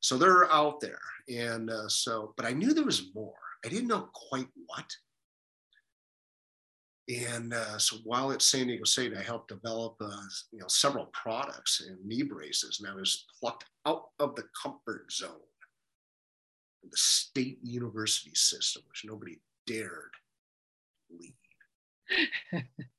[0.00, 3.34] So they're out there, and uh, so, but I knew there was more.
[3.64, 4.86] I didn't know quite what.
[7.08, 11.06] And uh, so while at San Diego State, I helped develop, uh, you know, several
[11.06, 15.30] products and knee braces, and I was plucked out of the comfort zone,
[16.82, 20.12] the state university system, which nobody dared
[21.10, 21.34] leave.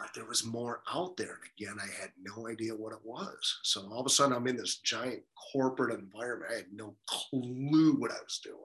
[0.00, 1.38] but there was more out there.
[1.42, 3.58] And again, I had no idea what it was.
[3.64, 6.50] So all of a sudden, I'm in this giant corporate environment.
[6.50, 8.56] I had no clue what I was doing.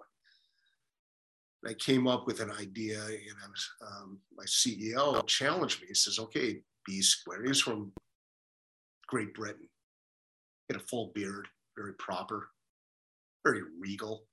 [1.62, 5.90] And I came up with an idea, and I was um, my CEO challenged me.
[5.90, 7.44] He says, "Okay, B Square.
[7.44, 7.92] He's from
[9.08, 9.68] Great Britain.
[10.70, 12.50] Had a full beard, very proper,
[13.44, 14.24] very regal."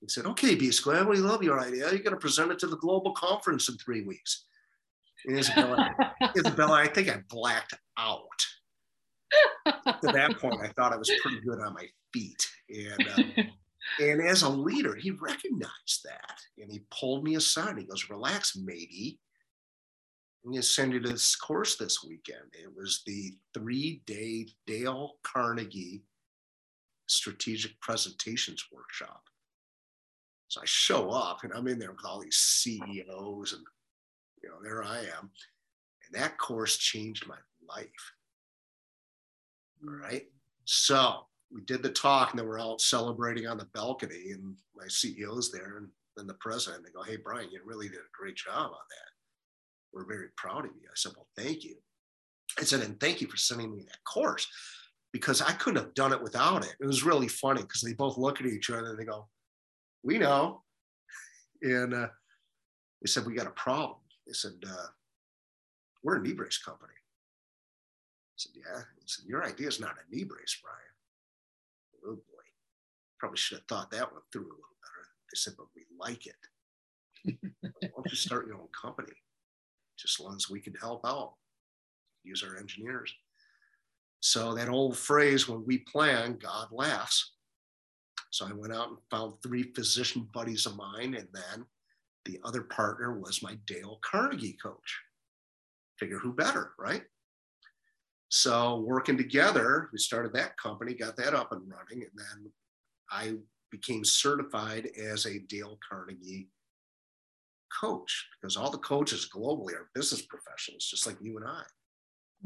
[0.00, 1.90] He said, "Okay, B Square, we love your idea.
[1.90, 4.46] You're going to present it to the global conference in three weeks."
[5.28, 5.94] Isabella,
[6.36, 8.46] Isabella, I think I blacked out.
[9.66, 12.48] At that point, I thought I was pretty good on my feet.
[12.68, 13.32] And, um,
[14.00, 17.78] and as a leader, he recognized that and he pulled me aside.
[17.78, 19.18] He goes, Relax, matey.
[20.44, 22.54] I'm going to send you to this course this weekend.
[22.54, 26.04] It was the three day Dale Carnegie
[27.06, 29.22] Strategic Presentations Workshop.
[30.48, 33.62] So I show up and I'm in there with all these CEOs, and
[34.42, 35.30] you know, there I am.
[36.06, 37.36] And that course changed my
[37.68, 37.86] life.
[39.84, 40.26] All right.
[40.64, 44.84] So we did the talk, and then we're out celebrating on the balcony, and my
[44.84, 46.84] CEO's there, and then the president.
[46.84, 49.08] They go, "Hey, Brian, you really did a great job on that."
[49.92, 50.88] we're very proud of you.
[50.88, 51.76] I said, well, thank you.
[52.58, 54.46] I said, and thank you for sending me that course
[55.12, 56.74] because I couldn't have done it without it.
[56.80, 59.28] It was really funny because they both look at each other and they go,
[60.02, 60.62] we know.
[61.60, 62.06] And uh,
[63.02, 63.96] they said, we got a problem.
[64.28, 64.86] They said, uh,
[66.04, 66.92] we're a knee brace company.
[66.92, 68.82] I said, yeah.
[69.00, 70.76] He said, your idea is not a knee brace, Brian.
[72.06, 72.44] Oh boy,
[73.18, 75.08] probably should have thought that one through a little better.
[75.32, 76.36] They said, but we like it.
[77.60, 79.14] Why don't you start your own company?
[79.98, 81.34] just as long as we can help out,
[82.22, 83.12] use our engineers.
[84.20, 87.32] So that old phrase, when we plan, God laughs.
[88.30, 91.64] So I went out and found three physician buddies of mine, and then
[92.28, 95.00] the other partner was my Dale Carnegie coach.
[95.98, 97.02] Figure who better, right?
[98.28, 102.52] So working together, we started that company, got that up and running, and then
[103.10, 103.36] I
[103.70, 106.50] became certified as a Dale Carnegie
[107.80, 111.62] coach because all the coaches globally are business professionals, just like you and I.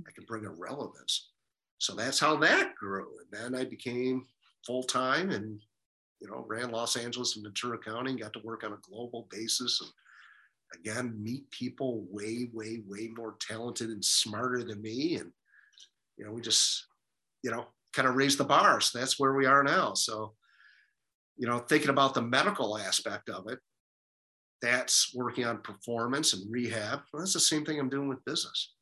[0.07, 1.31] I can bring a relevance.
[1.79, 3.09] So that's how that grew.
[3.19, 4.25] And then I became
[4.65, 5.61] full time and,
[6.23, 9.81] you know, ran Los Angeles and Ventura County, got to work on a global basis.
[9.81, 9.91] And
[10.81, 15.17] again, meet people way, way, way more talented and smarter than me.
[15.17, 15.33] And,
[16.17, 16.87] you know, we just,
[17.43, 18.81] you know, kind of raised the bar.
[18.81, 19.95] So that's where we are now.
[19.95, 20.35] So,
[21.37, 23.59] you know, thinking about the medical aspect of it,
[24.61, 27.01] that's working on performance and rehab.
[27.13, 28.75] Well, that's the same thing I'm doing with business.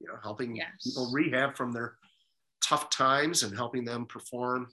[0.00, 0.70] You know, helping yes.
[0.82, 1.94] people rehab from their
[2.64, 4.72] tough times and helping them perform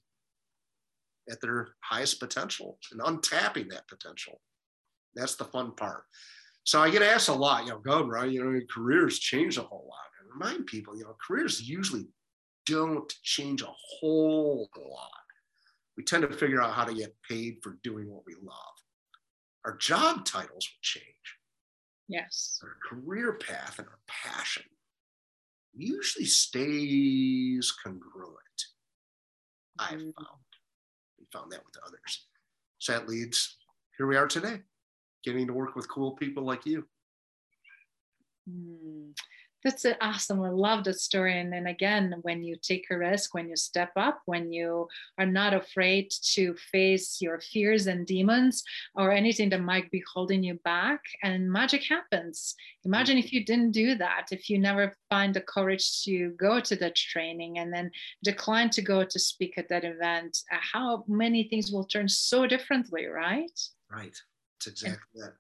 [1.30, 4.42] at their highest potential and untapping that potential.
[5.16, 6.04] That's the fun part.
[6.64, 8.30] So I get asked a lot, you know, go, right?
[8.30, 10.00] You know, your careers change a whole lot.
[10.20, 12.08] And remind people, you know, careers usually
[12.66, 15.12] don't change a whole lot.
[15.96, 18.78] We tend to figure out how to get paid for doing what we love
[19.68, 21.06] our job titles will change.
[22.08, 22.58] Yes.
[22.64, 24.64] Our career path and our passion
[25.74, 28.38] usually stays congruent.
[29.78, 30.04] I've mm-hmm.
[30.04, 30.47] found.
[31.20, 32.26] We found that with others.
[32.80, 33.58] So that leads,
[33.98, 34.62] here we are today,
[35.24, 36.86] getting to work with cool people like you.
[38.50, 39.14] Mm
[39.68, 40.42] that's awesome.
[40.42, 41.40] I love that story.
[41.40, 45.26] And then again, when you take a risk, when you step up, when you are
[45.26, 48.64] not afraid to face your fears and demons
[48.96, 52.56] or anything that might be holding you back, and magic happens.
[52.86, 56.76] Imagine if you didn't do that, if you never find the courage to go to
[56.78, 57.92] that training and then
[58.24, 62.48] decline to go to speak at that event, uh, how many things will turn so
[62.48, 63.60] differently, right?
[63.92, 64.16] Right.
[64.58, 65.34] It's exactly and, that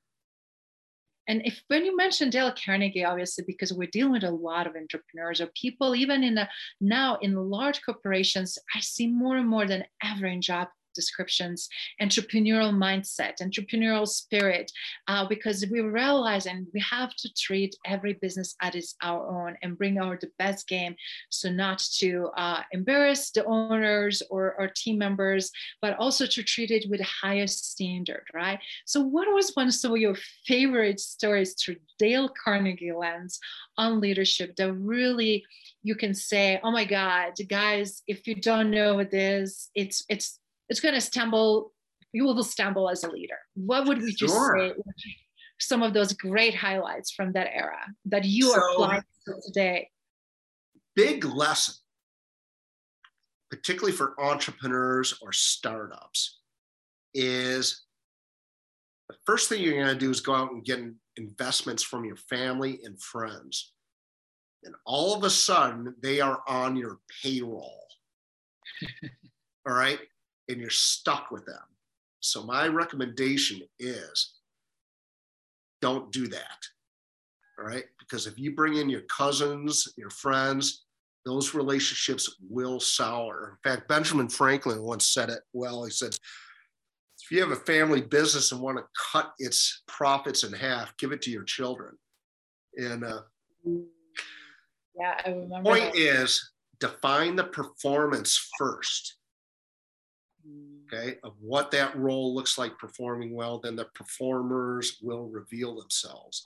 [1.27, 4.75] and if when you mentioned Dale Carnegie, obviously, because we're dealing with a lot of
[4.75, 6.47] entrepreneurs or people, even in the
[6.79, 10.69] now in large corporations, I see more and more than ever in job
[11.01, 11.69] descriptions,
[12.01, 14.69] entrepreneurial mindset, entrepreneurial spirit,
[15.07, 19.77] uh, because we realize and we have to treat every business as our own and
[19.77, 20.95] bring our the best game.
[21.29, 25.51] So not to uh, embarrass the owners or, our team members,
[25.83, 28.59] but also to treat it with the highest standard, right?
[28.85, 33.39] So what was one of your favorite stories through Dale Carnegie lens
[33.77, 35.45] on leadership that really
[35.83, 40.79] you can say, oh my God, guys, if you don't know this, it's it's it's
[40.79, 41.73] going to stumble
[42.13, 43.37] you will stumble as a leader.
[43.53, 44.73] What would we just sure.
[44.75, 44.93] say
[45.59, 49.89] some of those great highlights from that era that you so, are applying to today?
[50.95, 51.75] Big lesson
[53.49, 56.39] particularly for entrepreneurs or startups
[57.13, 57.85] is
[59.07, 60.81] the first thing you're going to do is go out and get
[61.15, 63.71] investments from your family and friends.
[64.65, 67.85] And all of a sudden they are on your payroll.
[69.65, 69.99] All right
[70.49, 71.63] and you're stuck with them.
[72.19, 74.33] So my recommendation is
[75.81, 76.57] don't do that.
[77.59, 77.85] All right.
[77.99, 80.85] Because if you bring in your cousins, your friends,
[81.25, 83.57] those relationships will sour.
[83.65, 85.83] In fact, Benjamin Franklin once said it well.
[85.83, 90.53] He said, if you have a family business and want to cut its profits in
[90.53, 91.97] half, give it to your children.
[92.77, 93.21] And uh,
[94.95, 95.69] yeah, I remember.
[95.69, 95.99] Point that.
[95.99, 99.16] is define the performance first
[100.93, 106.43] okay, of what that role looks like performing well, then the performers will reveal themselves.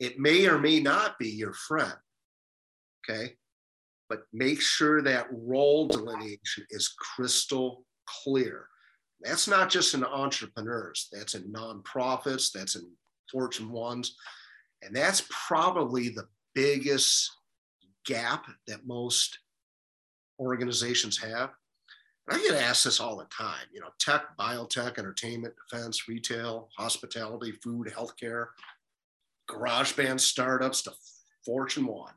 [0.00, 1.94] It may or may not be your friend.
[3.08, 3.34] Okay.
[4.08, 8.68] But make sure that role delineation is crystal clear.
[9.20, 12.88] That's not just in entrepreneurs, that's in nonprofits, that's in
[13.32, 14.16] Fortune ones.
[14.82, 17.30] And that's probably the biggest
[18.04, 19.38] gap that most
[20.38, 21.50] organizations have.
[22.28, 26.68] And I get asked this all the time, you know, tech, biotech, entertainment, defense, retail,
[26.76, 28.46] hospitality, food, healthcare,
[29.48, 30.92] garage band startups to
[31.44, 32.14] Fortune One.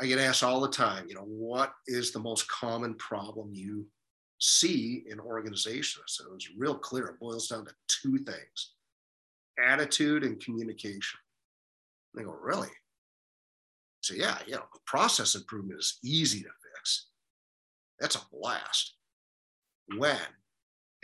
[0.00, 3.86] I get asked all the time, you know, what is the most common problem you
[4.38, 6.04] see in organizations?
[6.06, 7.08] So it was real clear.
[7.08, 8.72] It boils down to two things
[9.62, 11.20] attitude and communication.
[12.14, 12.70] They go, really?
[14.00, 17.09] So yeah, you know, process improvement is easy to fix.
[18.00, 18.94] That's a blast.
[19.96, 20.16] When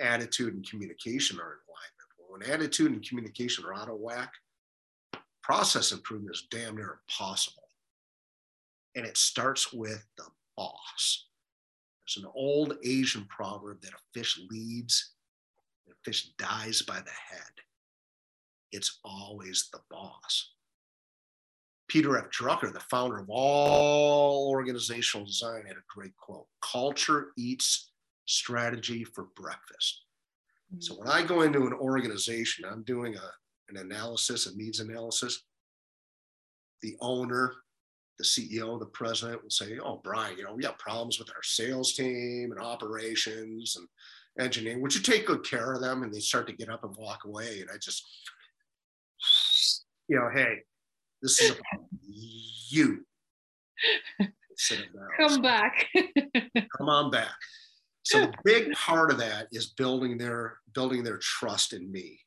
[0.00, 1.96] attitude and communication are in alignment,
[2.28, 4.32] when attitude and communication are out of whack,
[5.42, 7.68] process improvement is damn near impossible.
[8.94, 10.24] And it starts with the
[10.56, 11.26] boss.
[12.06, 15.12] There's an old Asian proverb that a fish leads,
[15.88, 17.52] a fish dies by the head.
[18.72, 20.52] It's always the boss.
[21.88, 22.30] Peter F.
[22.30, 27.92] Drucker, the founder of all organizational design, had a great quote Culture eats
[28.26, 30.02] strategy for breakfast.
[30.72, 30.80] Mm-hmm.
[30.80, 33.30] So when I go into an organization, I'm doing a,
[33.68, 35.44] an analysis, a needs analysis.
[36.82, 37.52] The owner,
[38.18, 41.42] the CEO, the president will say, Oh, Brian, you know, we got problems with our
[41.42, 43.86] sales team and operations and
[44.44, 44.82] engineering.
[44.82, 46.02] Would you take good care of them?
[46.02, 47.60] And they start to get up and walk away.
[47.60, 48.04] And I just,
[50.08, 50.62] you know, hey,
[51.22, 51.86] this is about
[52.68, 53.04] you.
[55.18, 55.86] Come back.
[56.76, 57.34] Come on back.
[58.02, 62.20] So the big part of that is building their building their trust in me.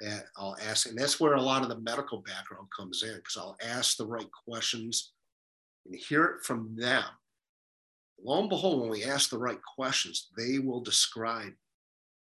[0.00, 3.36] That I'll ask, and that's where a lot of the medical background comes in, because
[3.36, 5.12] I'll ask the right questions
[5.86, 7.04] and hear it from them.
[8.24, 11.52] Lo and behold, when we ask the right questions, they will describe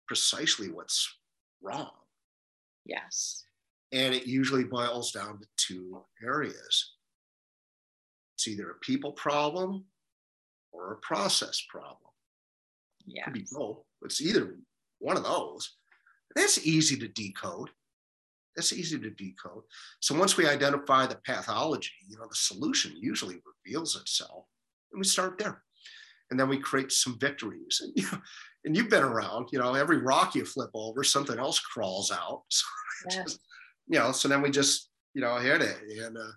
[0.06, 1.18] precisely what's
[1.62, 1.90] wrong.
[2.84, 3.44] Yes.
[3.92, 6.92] And it usually boils down to two areas
[8.42, 9.84] it's either a people problem
[10.72, 12.10] or a process problem.
[13.06, 13.28] Yeah.
[13.52, 13.84] Both.
[14.02, 14.56] It's either
[14.98, 15.76] one of those.
[16.34, 17.70] That's easy to decode.
[18.56, 19.62] That's easy to decode.
[20.00, 24.46] So once we identify the pathology, you know, the solution usually reveals itself,
[24.92, 25.62] and we start there.
[26.30, 27.80] And then we create some victories.
[27.82, 28.18] And, you know,
[28.64, 32.42] and you've been around, you know, every rock you flip over, something else crawls out.
[33.04, 33.32] So yes.
[33.32, 33.40] just,
[33.86, 35.78] you know, so then we just, you know, hit it.
[36.02, 36.32] And, uh,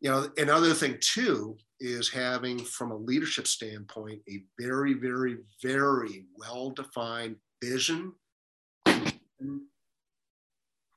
[0.00, 6.26] you know, another thing too is having, from a leadership standpoint, a very, very, very
[6.36, 8.12] well defined vision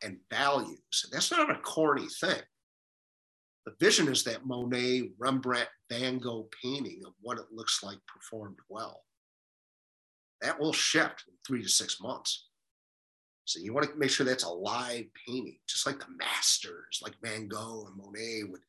[0.02, 1.04] and values.
[1.04, 2.42] And that's not a corny thing.
[3.66, 8.58] The vision is that Monet, Rembrandt, Van Gogh painting of what it looks like performed
[8.70, 9.04] well.
[10.42, 12.49] That will shift in three to six months.
[13.50, 17.16] So you want to make sure that's a live painting, just like the masters, like
[17.24, 18.62] Van Gogh and Monet would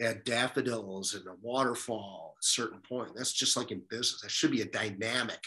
[0.00, 3.10] add daffodils and a waterfall at a certain point.
[3.14, 4.22] That's just like in business.
[4.22, 5.40] That should be a dynamic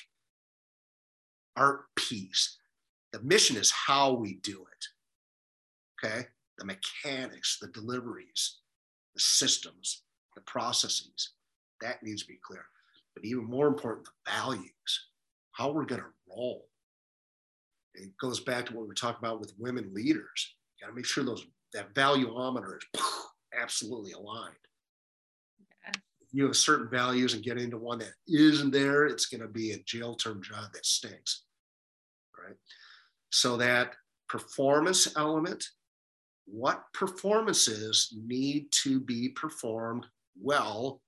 [1.58, 2.60] art piece.
[3.12, 6.06] The mission is how we do it.
[6.06, 6.28] Okay.
[6.60, 8.60] The mechanics, the deliveries,
[9.16, 10.04] the systems,
[10.36, 11.32] the processes.
[11.82, 12.66] That needs to be clear.
[13.16, 15.08] But even more important, the values,
[15.54, 16.68] how we're going to roll
[17.96, 20.56] it goes back to what we are talking about with women leaders.
[20.80, 23.02] You got to make sure those that valueometer is
[23.60, 24.54] absolutely aligned.
[25.60, 25.92] Yeah.
[26.22, 29.48] If you have certain values and get into one that isn't there, it's going to
[29.48, 31.44] be a jail term job that stinks.
[32.38, 32.56] Right.
[33.32, 33.94] So that
[34.30, 35.64] performance element,
[36.46, 40.06] what performances need to be performed
[40.40, 41.02] well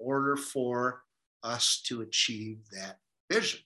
[0.00, 1.02] in order for
[1.42, 2.98] us to achieve that
[3.30, 3.60] vision.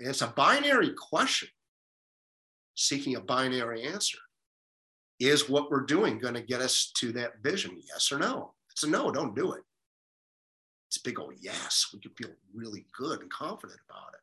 [0.00, 1.50] It's a binary question,
[2.74, 4.18] seeking a binary answer.
[5.18, 7.78] Is what we're doing going to get us to that vision?
[7.86, 8.54] Yes or no?
[8.70, 9.62] It's a no, don't do it.
[10.88, 11.90] It's a big old yes.
[11.92, 14.20] We can feel really good and confident about it.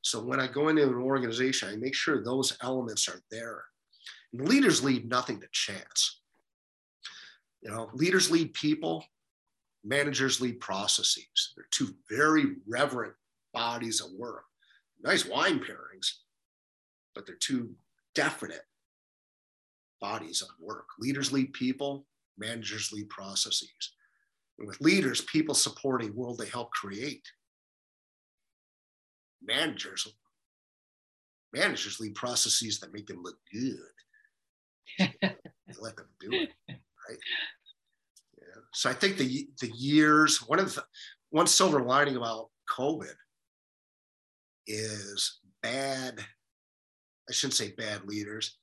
[0.00, 3.64] So when I go into an organization, I make sure those elements are there.
[4.32, 6.20] And leaders leave nothing to chance.
[7.60, 9.04] You know, leaders lead people,
[9.84, 11.52] managers lead processes.
[11.54, 13.14] They're two very reverent
[13.56, 14.44] bodies of work.
[15.02, 16.12] Nice wine pairings,
[17.14, 17.70] but they're two
[18.14, 18.62] definite
[20.00, 20.86] bodies of work.
[20.98, 22.06] Leaders lead people,
[22.38, 23.94] managers lead processes.
[24.58, 27.26] And with leaders, people support a world they help create.
[29.42, 30.06] Managers,
[31.52, 33.78] managers lead processes that make them look good.
[35.80, 37.18] let them do it, right?
[38.38, 38.60] Yeah.
[38.72, 40.84] So I think the the years one of the
[41.30, 43.14] one silver lining about COVID
[44.66, 46.20] is bad.
[47.28, 48.58] I shouldn't say bad leaders.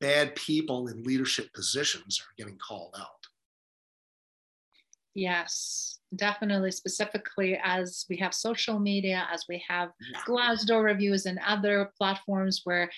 [0.00, 3.08] Bad people in leadership positions are getting called out.
[5.14, 6.72] Yes, definitely.
[6.72, 9.90] Specifically, as we have social media, as we have
[10.26, 12.90] Glassdoor reviews and other platforms where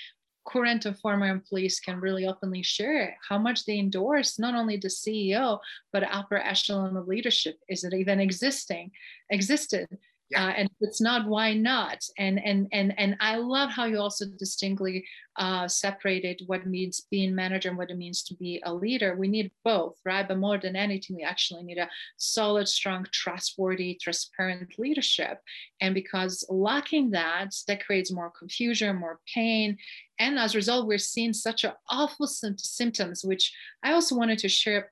[0.46, 4.88] current and former employees can really openly share how much they endorse not only the
[4.88, 5.58] CEO
[5.92, 7.56] but upper echelon of leadership.
[7.68, 8.92] Is it even existing?
[9.30, 9.88] Existed
[10.30, 10.46] yeah.
[10.46, 11.98] Uh, and it's not why not?
[12.18, 15.04] And and and and i love how you also distinctly
[15.38, 19.14] uh, separated what means being manager and what it means to be a leader.
[19.16, 20.26] We need both right?
[20.26, 25.40] But more than anything we actually need a solid strong trustworthy transparent leadership.
[25.80, 29.76] And because lacking that that creates more confusion more pain.
[30.18, 33.52] And as a result we're seeing such awful symptoms which
[33.84, 34.90] i also wanted to share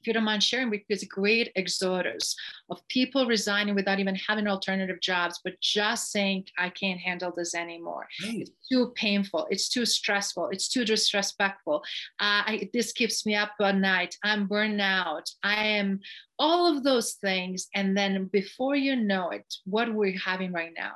[0.00, 2.34] if you don't mind sharing with this great exodus
[2.70, 7.54] of people resigning without even having alternative jobs, but just saying, I can't handle this
[7.54, 8.06] anymore.
[8.22, 8.40] Right.
[8.40, 9.46] It's too painful.
[9.50, 10.48] It's too stressful.
[10.50, 11.82] It's too disrespectful.
[12.18, 14.16] Uh, I, this keeps me up at night.
[14.24, 15.30] I'm burned out.
[15.42, 16.00] I am
[16.40, 17.68] all of those things.
[17.74, 20.94] And then before you know it, what we're having right now,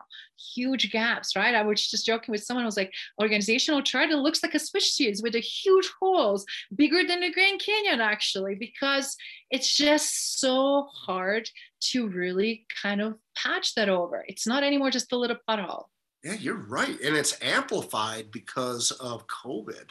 [0.55, 1.55] huge gaps, right?
[1.55, 4.81] I was just joking with someone who was like, organizational chart, it looks like a
[4.81, 9.15] cheese with the huge holes, bigger than the Grand Canyon, actually, because
[9.51, 11.49] it's just so hard
[11.93, 14.25] to really kind of patch that over.
[14.27, 15.85] It's not anymore just a little pothole.
[16.23, 16.99] Yeah, you're right.
[17.03, 19.91] And it's amplified because of COVID.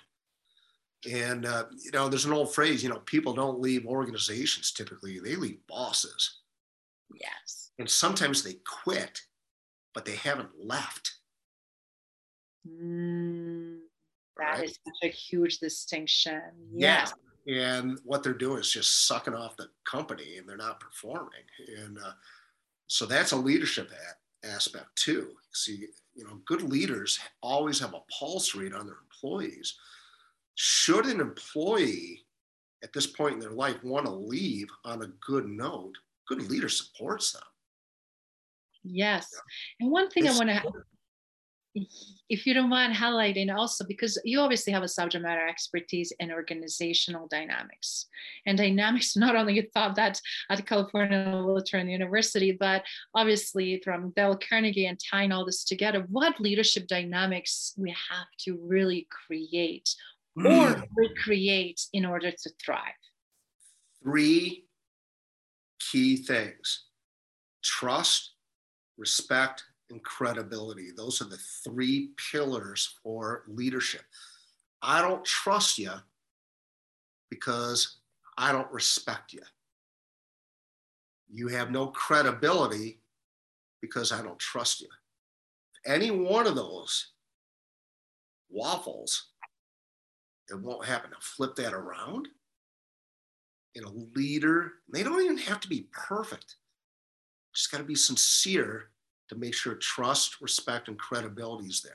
[1.12, 5.20] And, uh, you know, there's an old phrase, you know, people don't leave organizations typically,
[5.20, 6.39] they leave bosses.
[7.14, 7.72] Yes.
[7.80, 9.22] And sometimes they quit,
[9.93, 11.16] but they haven't left.
[12.68, 13.80] Mm,
[14.38, 14.64] that right?
[14.64, 16.41] is such a huge distinction.
[16.74, 17.14] Yes.
[17.45, 17.78] Yeah.
[17.78, 21.43] And what they're doing is just sucking off the company and they're not performing.
[21.80, 22.14] And uh,
[22.88, 23.91] so that's a leadership
[24.45, 25.32] aspect too.
[25.54, 29.76] See, you know, good leaders always have a pulse rate on their employees
[30.56, 32.26] should an employee
[32.84, 35.95] at this point in their life want to leave on a good note,
[36.28, 37.41] good leader supports them.
[38.84, 39.30] Yes.
[39.80, 40.74] And one thing it's I want to,
[42.30, 46.32] if you don't mind highlighting also, because you obviously have a subject matter expertise in
[46.32, 48.08] organizational dynamics
[48.45, 52.84] and dynamics, not only you thought that at California Lutheran University, but
[53.16, 58.60] obviously from Dale Carnegie and tying all this together, what leadership dynamics we have to
[58.62, 59.95] really create
[60.38, 60.88] or mm.
[60.95, 62.79] recreate in order to thrive?
[64.01, 64.65] Three
[65.79, 66.86] key things
[67.61, 68.31] trust,
[68.97, 70.89] respect, and credibility.
[70.95, 74.01] Those are the three pillars for leadership.
[74.81, 75.91] I don't trust you
[77.29, 77.99] because
[78.38, 79.41] I don't respect you.
[81.31, 82.99] You have no credibility
[83.81, 84.88] because I don't trust you.
[85.86, 87.13] Any one of those
[88.49, 89.29] waffles
[90.50, 91.12] it won't happen.
[91.12, 92.28] to flip that around.
[93.76, 96.58] In a leader, they don't even have to be perfect.
[97.56, 98.89] Just got to be sincere
[99.30, 101.94] to make sure trust, respect, and credibility is there.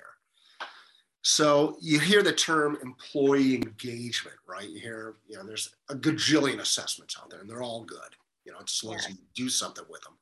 [1.23, 4.69] So you hear the term employee engagement, right?
[4.69, 8.53] You hear, you know, there's a gajillion assessments out there, and they're all good, you
[8.53, 10.15] know, as long as you do something with them.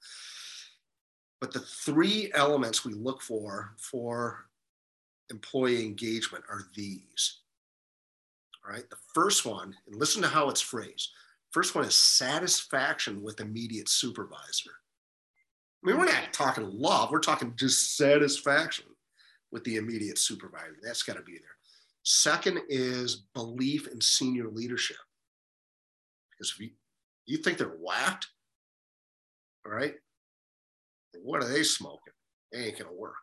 [1.41, 4.47] But the three elements we look for for
[5.31, 7.41] employee engagement are these
[8.67, 8.89] all right.
[8.91, 11.11] The first one, and listen to how it's phrased.
[11.53, 14.73] First one is satisfaction with immediate supervisor.
[15.85, 18.87] I mean, we're not talking love, we're talking just satisfaction
[19.53, 20.77] with the immediate supervisor.
[20.83, 21.57] That's got to be there.
[22.03, 24.97] Second is belief in senior leadership.
[26.31, 26.71] Because if you,
[27.27, 28.27] you think they're whacked,
[29.65, 29.95] all right,
[31.23, 32.13] what are they smoking?
[32.53, 33.15] It ain't going to work.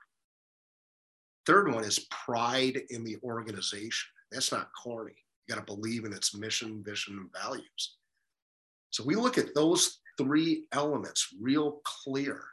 [1.45, 4.09] Third one is pride in the organization.
[4.31, 5.22] That's not corny.
[5.47, 7.97] You got to believe in its mission, vision, and values.
[8.91, 12.43] So we look at those three elements real clear.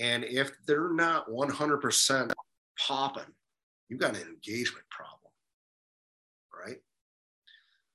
[0.00, 2.32] And if they're not 100%
[2.78, 3.34] popping,
[3.88, 5.32] you've got an engagement problem,
[6.64, 6.78] right?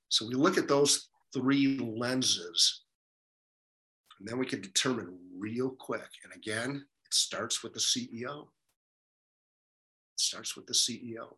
[0.10, 2.84] So we look at those three lenses,
[4.20, 6.10] and then we can determine real quick.
[6.24, 8.44] And again, it starts with the CEO.
[8.44, 11.36] It starts with the CEO.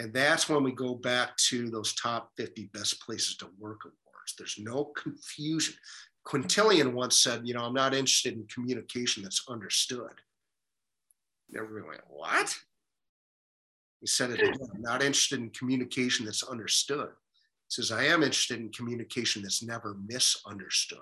[0.00, 4.34] And that's when we go back to those top 50 best places to work awards.
[4.38, 5.74] There's no confusion.
[6.24, 10.12] Quintilian once said, you know, I'm not interested in communication that's understood.
[11.48, 12.56] And everybody went, what?
[14.00, 14.56] He said it again.
[14.74, 17.10] I'm not interested in communication that's understood.
[17.68, 20.98] He says, I am interested in communication that's never misunderstood.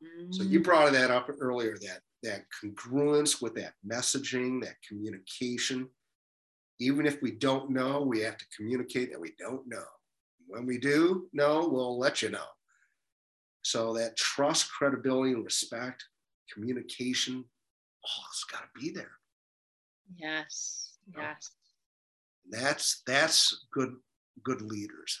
[0.00, 0.32] Mm.
[0.32, 5.88] So you brought that up earlier, that that congruence with that messaging, that communication.
[6.80, 9.84] Even if we don't know, we have to communicate that we don't know.
[10.46, 12.46] When we do know, we'll let you know.
[13.62, 16.04] So that trust, credibility, and respect,
[16.52, 17.44] communication,
[18.06, 19.10] oh, it's got to be there.
[20.16, 20.94] Yes.
[21.16, 21.50] Yes.
[22.50, 23.94] That's that's good
[24.42, 25.18] good leaders.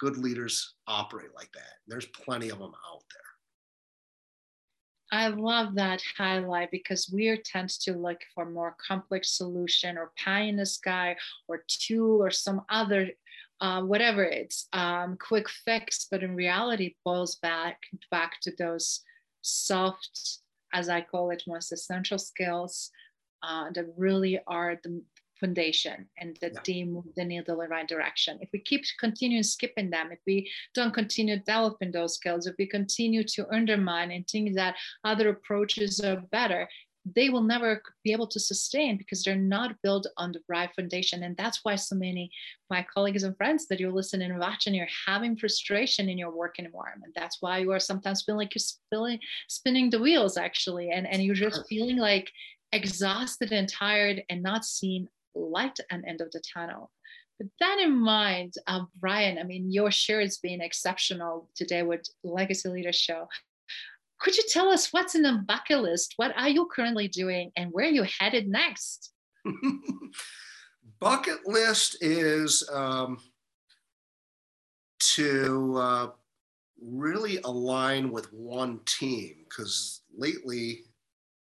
[0.00, 1.74] Good leaders operate like that.
[1.86, 3.21] There's plenty of them out there.
[5.12, 10.44] I love that highlight because we tend to look for more complex solution or pie
[10.44, 11.16] in the sky
[11.48, 13.10] or tool or some other
[13.60, 17.78] uh, whatever it's um, quick fix, but in reality, it boils back
[18.10, 19.02] back to those
[19.42, 20.38] soft,
[20.72, 22.90] as I call it, most essential skills
[23.44, 25.02] uh, that really are the
[25.42, 26.60] foundation and that yeah.
[26.66, 28.38] they move the needle in the right direction.
[28.40, 32.66] If we keep continuing skipping them, if we don't continue developing those skills, if we
[32.66, 36.68] continue to undermine and think that other approaches are better,
[37.16, 41.24] they will never be able to sustain because they're not built on the right foundation.
[41.24, 42.30] And that's why so many
[42.70, 46.64] my colleagues and friends that you're listening and watching, you're having frustration in your working
[46.64, 47.12] environment.
[47.16, 49.18] That's why you are sometimes feeling like you're spilling,
[49.48, 50.90] spinning the wheels actually.
[50.90, 52.30] And, and you're just feeling like
[52.72, 56.90] exhausted and tired and not seeing light the end of the tunnel.
[57.38, 62.02] With that in mind, uh, Brian, I mean, your share has been exceptional today with
[62.22, 63.26] Legacy Leader Show.
[64.20, 66.14] Could you tell us what's in the bucket list?
[66.16, 69.12] What are you currently doing and where are you headed next?
[71.00, 73.18] bucket list is um,
[75.16, 76.06] to uh,
[76.80, 80.84] really align with one team because lately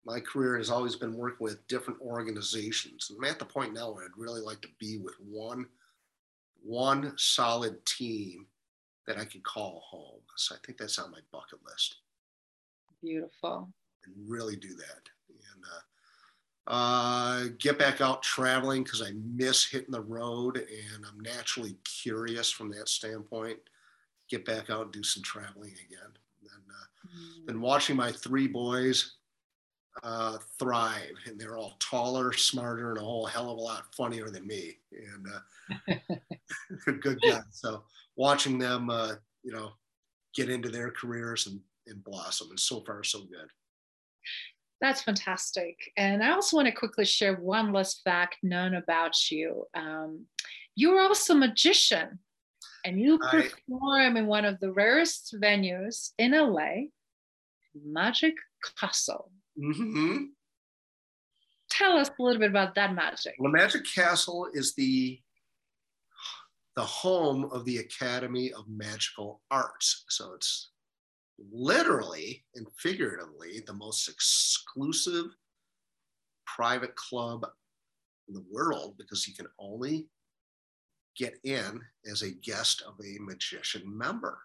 [0.07, 3.11] my career has always been working with different organizations.
[3.11, 5.67] And I'm at the point now where I'd really like to be with one,
[6.63, 8.47] one solid team
[9.09, 10.21] that I can call home.
[10.37, 11.97] So I think that's on my bucket list.
[13.03, 13.69] Beautiful.
[14.05, 15.09] And really do that.
[15.29, 15.65] And
[16.69, 21.77] uh, uh, get back out traveling because I miss hitting the road and I'm naturally
[21.83, 23.59] curious from that standpoint.
[24.31, 26.13] Get back out and do some traveling again.
[26.43, 27.47] And uh, mm.
[27.47, 29.17] been watching my three boys
[30.03, 34.31] uh, thrive, and they're all taller, smarter, and a whole hell of a lot funnier
[34.31, 34.77] than me.
[34.93, 35.95] And uh,
[37.01, 37.43] good guys.
[37.51, 37.85] So
[38.17, 39.73] watching them, uh, you know,
[40.35, 43.49] get into their careers and, and blossom, and so far so good.
[44.81, 45.77] That's fantastic.
[45.97, 49.65] And I also want to quickly share one last fact known about you.
[49.75, 50.27] Um,
[50.75, 52.19] you're also a magician,
[52.85, 56.89] and you perform I, in one of the rarest venues in LA,
[57.75, 58.35] Magic
[58.79, 59.31] Castle.
[59.59, 60.25] Mm-hmm.
[61.71, 63.35] Tell us a little bit about that magic.
[63.39, 65.21] Well, Magic Castle is the
[66.77, 70.05] the home of the Academy of Magical Arts.
[70.11, 70.73] So it's
[71.51, 75.27] literally and figuratively the most exclusive
[76.45, 77.47] private club
[78.29, 80.07] in the world because you can only
[81.17, 81.81] get in
[82.11, 84.39] as a guest of a magician member.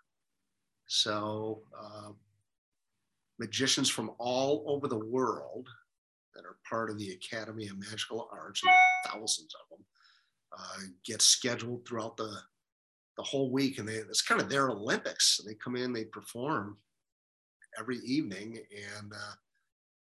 [0.88, 2.12] So uh,
[3.42, 5.68] magicians from all over the world
[6.36, 8.62] that are part of the Academy of Magical Arts,
[9.06, 9.86] thousands of them,
[10.58, 12.32] uh, get scheduled throughout the
[13.18, 15.42] the whole week, and they, it's kind of their Olympics.
[15.46, 16.78] They come in, they perform
[17.78, 18.58] every evening,
[18.98, 19.36] and uh,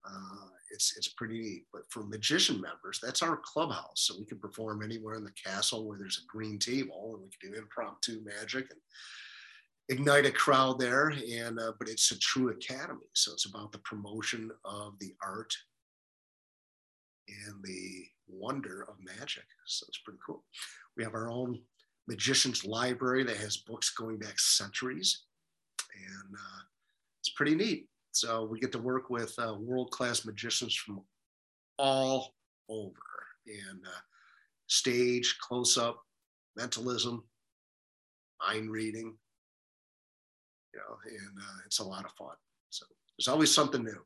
[0.08, 1.64] uh, it's it's pretty neat.
[1.74, 5.88] But for magician members, that's our clubhouse, so we can perform anywhere in the castle
[5.88, 8.80] where there's a green table, and we can do impromptu magic and
[9.90, 13.80] ignite a crowd there and uh, but it's a true academy so it's about the
[13.80, 15.54] promotion of the art
[17.28, 20.44] and the wonder of magic so it's pretty cool.
[20.98, 21.60] We have our own
[22.08, 25.26] magician's library that has books going back centuries
[25.96, 26.62] and uh,
[27.22, 27.88] it's pretty neat.
[28.12, 31.02] So we get to work with uh, world-class magicians from
[31.78, 32.34] all
[32.68, 32.92] over
[33.46, 34.00] and uh,
[34.68, 36.02] stage close-up
[36.58, 37.24] mentalism
[38.46, 39.16] mind reading
[40.80, 42.36] know, and uh, it's a lot of fun.
[42.70, 42.86] So
[43.18, 44.02] there's always something new.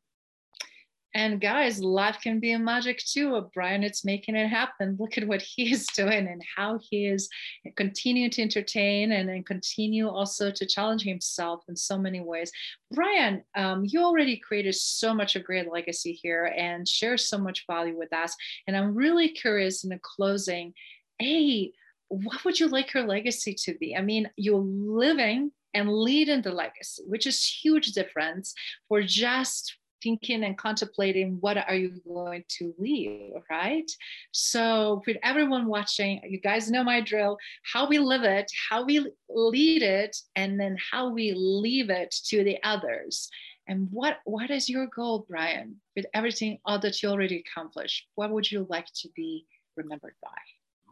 [1.15, 3.47] And guys, life can be a magic too.
[3.53, 4.97] Brian, it's making it happen.
[4.99, 7.29] Look at what he is doing and how he is
[7.75, 12.51] continuing to entertain and, and continue also to challenge himself in so many ways.
[12.91, 17.65] Brian, um, you already created so much of great legacy here and share so much
[17.67, 18.35] value with us.
[18.65, 20.73] And I'm really curious in the closing,
[21.19, 21.73] hey,
[22.07, 23.95] what would you like your legacy to be?
[23.95, 28.53] I mean, you're living and leading the legacy, which is huge difference
[28.87, 33.89] for just thinking and contemplating what are you going to leave right?
[34.31, 37.37] So with everyone watching you guys know my drill
[37.71, 42.43] how we live it how we lead it and then how we leave it to
[42.43, 43.29] the others.
[43.67, 45.77] And what what is your goal brian?
[45.95, 49.45] With everything all that you already accomplished what would you like to be
[49.77, 50.37] remembered by?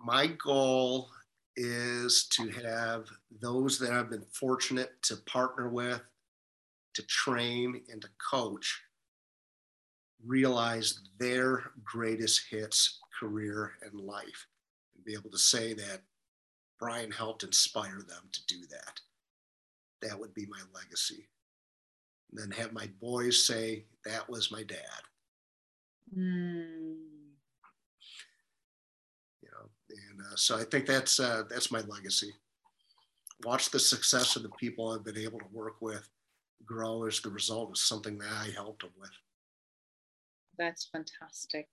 [0.03, 1.09] My goal
[1.55, 3.05] is to have
[3.41, 6.01] those that I've been fortunate to partner with,
[6.93, 8.81] to train, and to coach
[10.25, 14.47] realize their greatest hits career and life
[14.95, 16.01] and be able to say that
[16.79, 18.99] Brian helped inspire them to do that.
[20.01, 21.27] That would be my legacy.
[22.31, 24.77] And then have my boys say, that was my dad.
[26.17, 26.95] Mm.
[29.41, 29.69] You know,
[30.11, 32.31] and uh, so I think that's uh, that's my legacy.
[33.43, 36.07] Watch the success of the people I've been able to work with
[36.65, 39.09] grow as the result of something that I helped them with.
[40.57, 41.67] That's fantastic.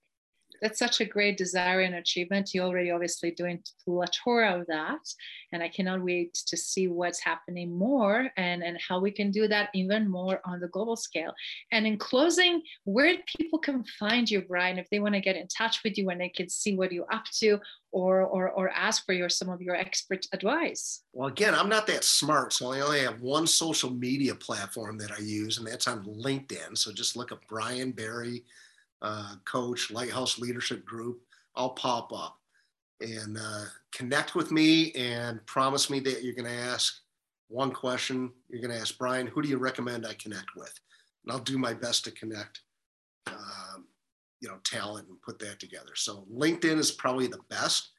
[0.61, 2.53] That's such a great desire and achievement.
[2.53, 4.99] You're already obviously doing plethora of that.
[5.51, 9.47] And I cannot wait to see what's happening more and, and how we can do
[9.47, 11.33] that even more on the global scale.
[11.71, 15.47] And in closing, where people can find you, Brian, if they want to get in
[15.47, 17.59] touch with you and they can see what you're up to
[17.91, 21.03] or, or, or ask for your some of your expert advice?
[21.13, 25.11] Well, again, I'm not that smart, so I only have one social media platform that
[25.11, 26.77] I use, and that's on LinkedIn.
[26.77, 28.43] So just look up Brian Barry
[29.01, 31.21] uh, coach, Lighthouse Leadership Group,
[31.55, 32.37] I'll pop up
[33.01, 36.99] and uh, connect with me and promise me that you're going to ask
[37.47, 38.31] one question.
[38.49, 40.73] You're going to ask Brian, who do you recommend I connect with?
[41.23, 42.61] And I'll do my best to connect,
[43.27, 43.87] um,
[44.39, 45.95] you know, talent and put that together.
[45.95, 47.89] So LinkedIn is probably the best.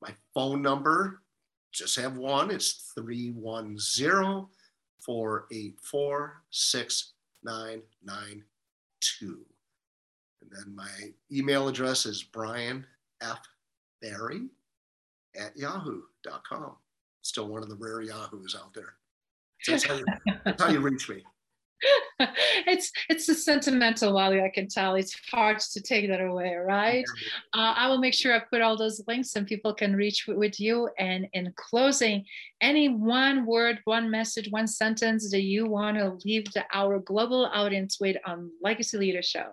[0.00, 1.20] My phone number,
[1.72, 2.50] just have one.
[2.50, 4.46] It's 310
[5.00, 9.46] 484 6992.
[10.54, 10.88] And my
[11.32, 12.86] email address is Brian
[13.20, 13.40] F.
[14.00, 14.48] Barry
[15.36, 16.76] at yahoo.com.
[17.22, 18.94] Still one of the rare Yahoos out there.
[19.62, 20.04] So that's, how you,
[20.44, 21.22] that's how you reach me.
[22.66, 27.04] it's it's a sentimental value i can tell it's hard to take that away right
[27.54, 30.58] uh, i will make sure i put all those links and people can reach with
[30.60, 32.24] you and in closing
[32.60, 37.46] any one word one message one sentence that you want to leave the, our global
[37.46, 39.52] audience with on legacy leader show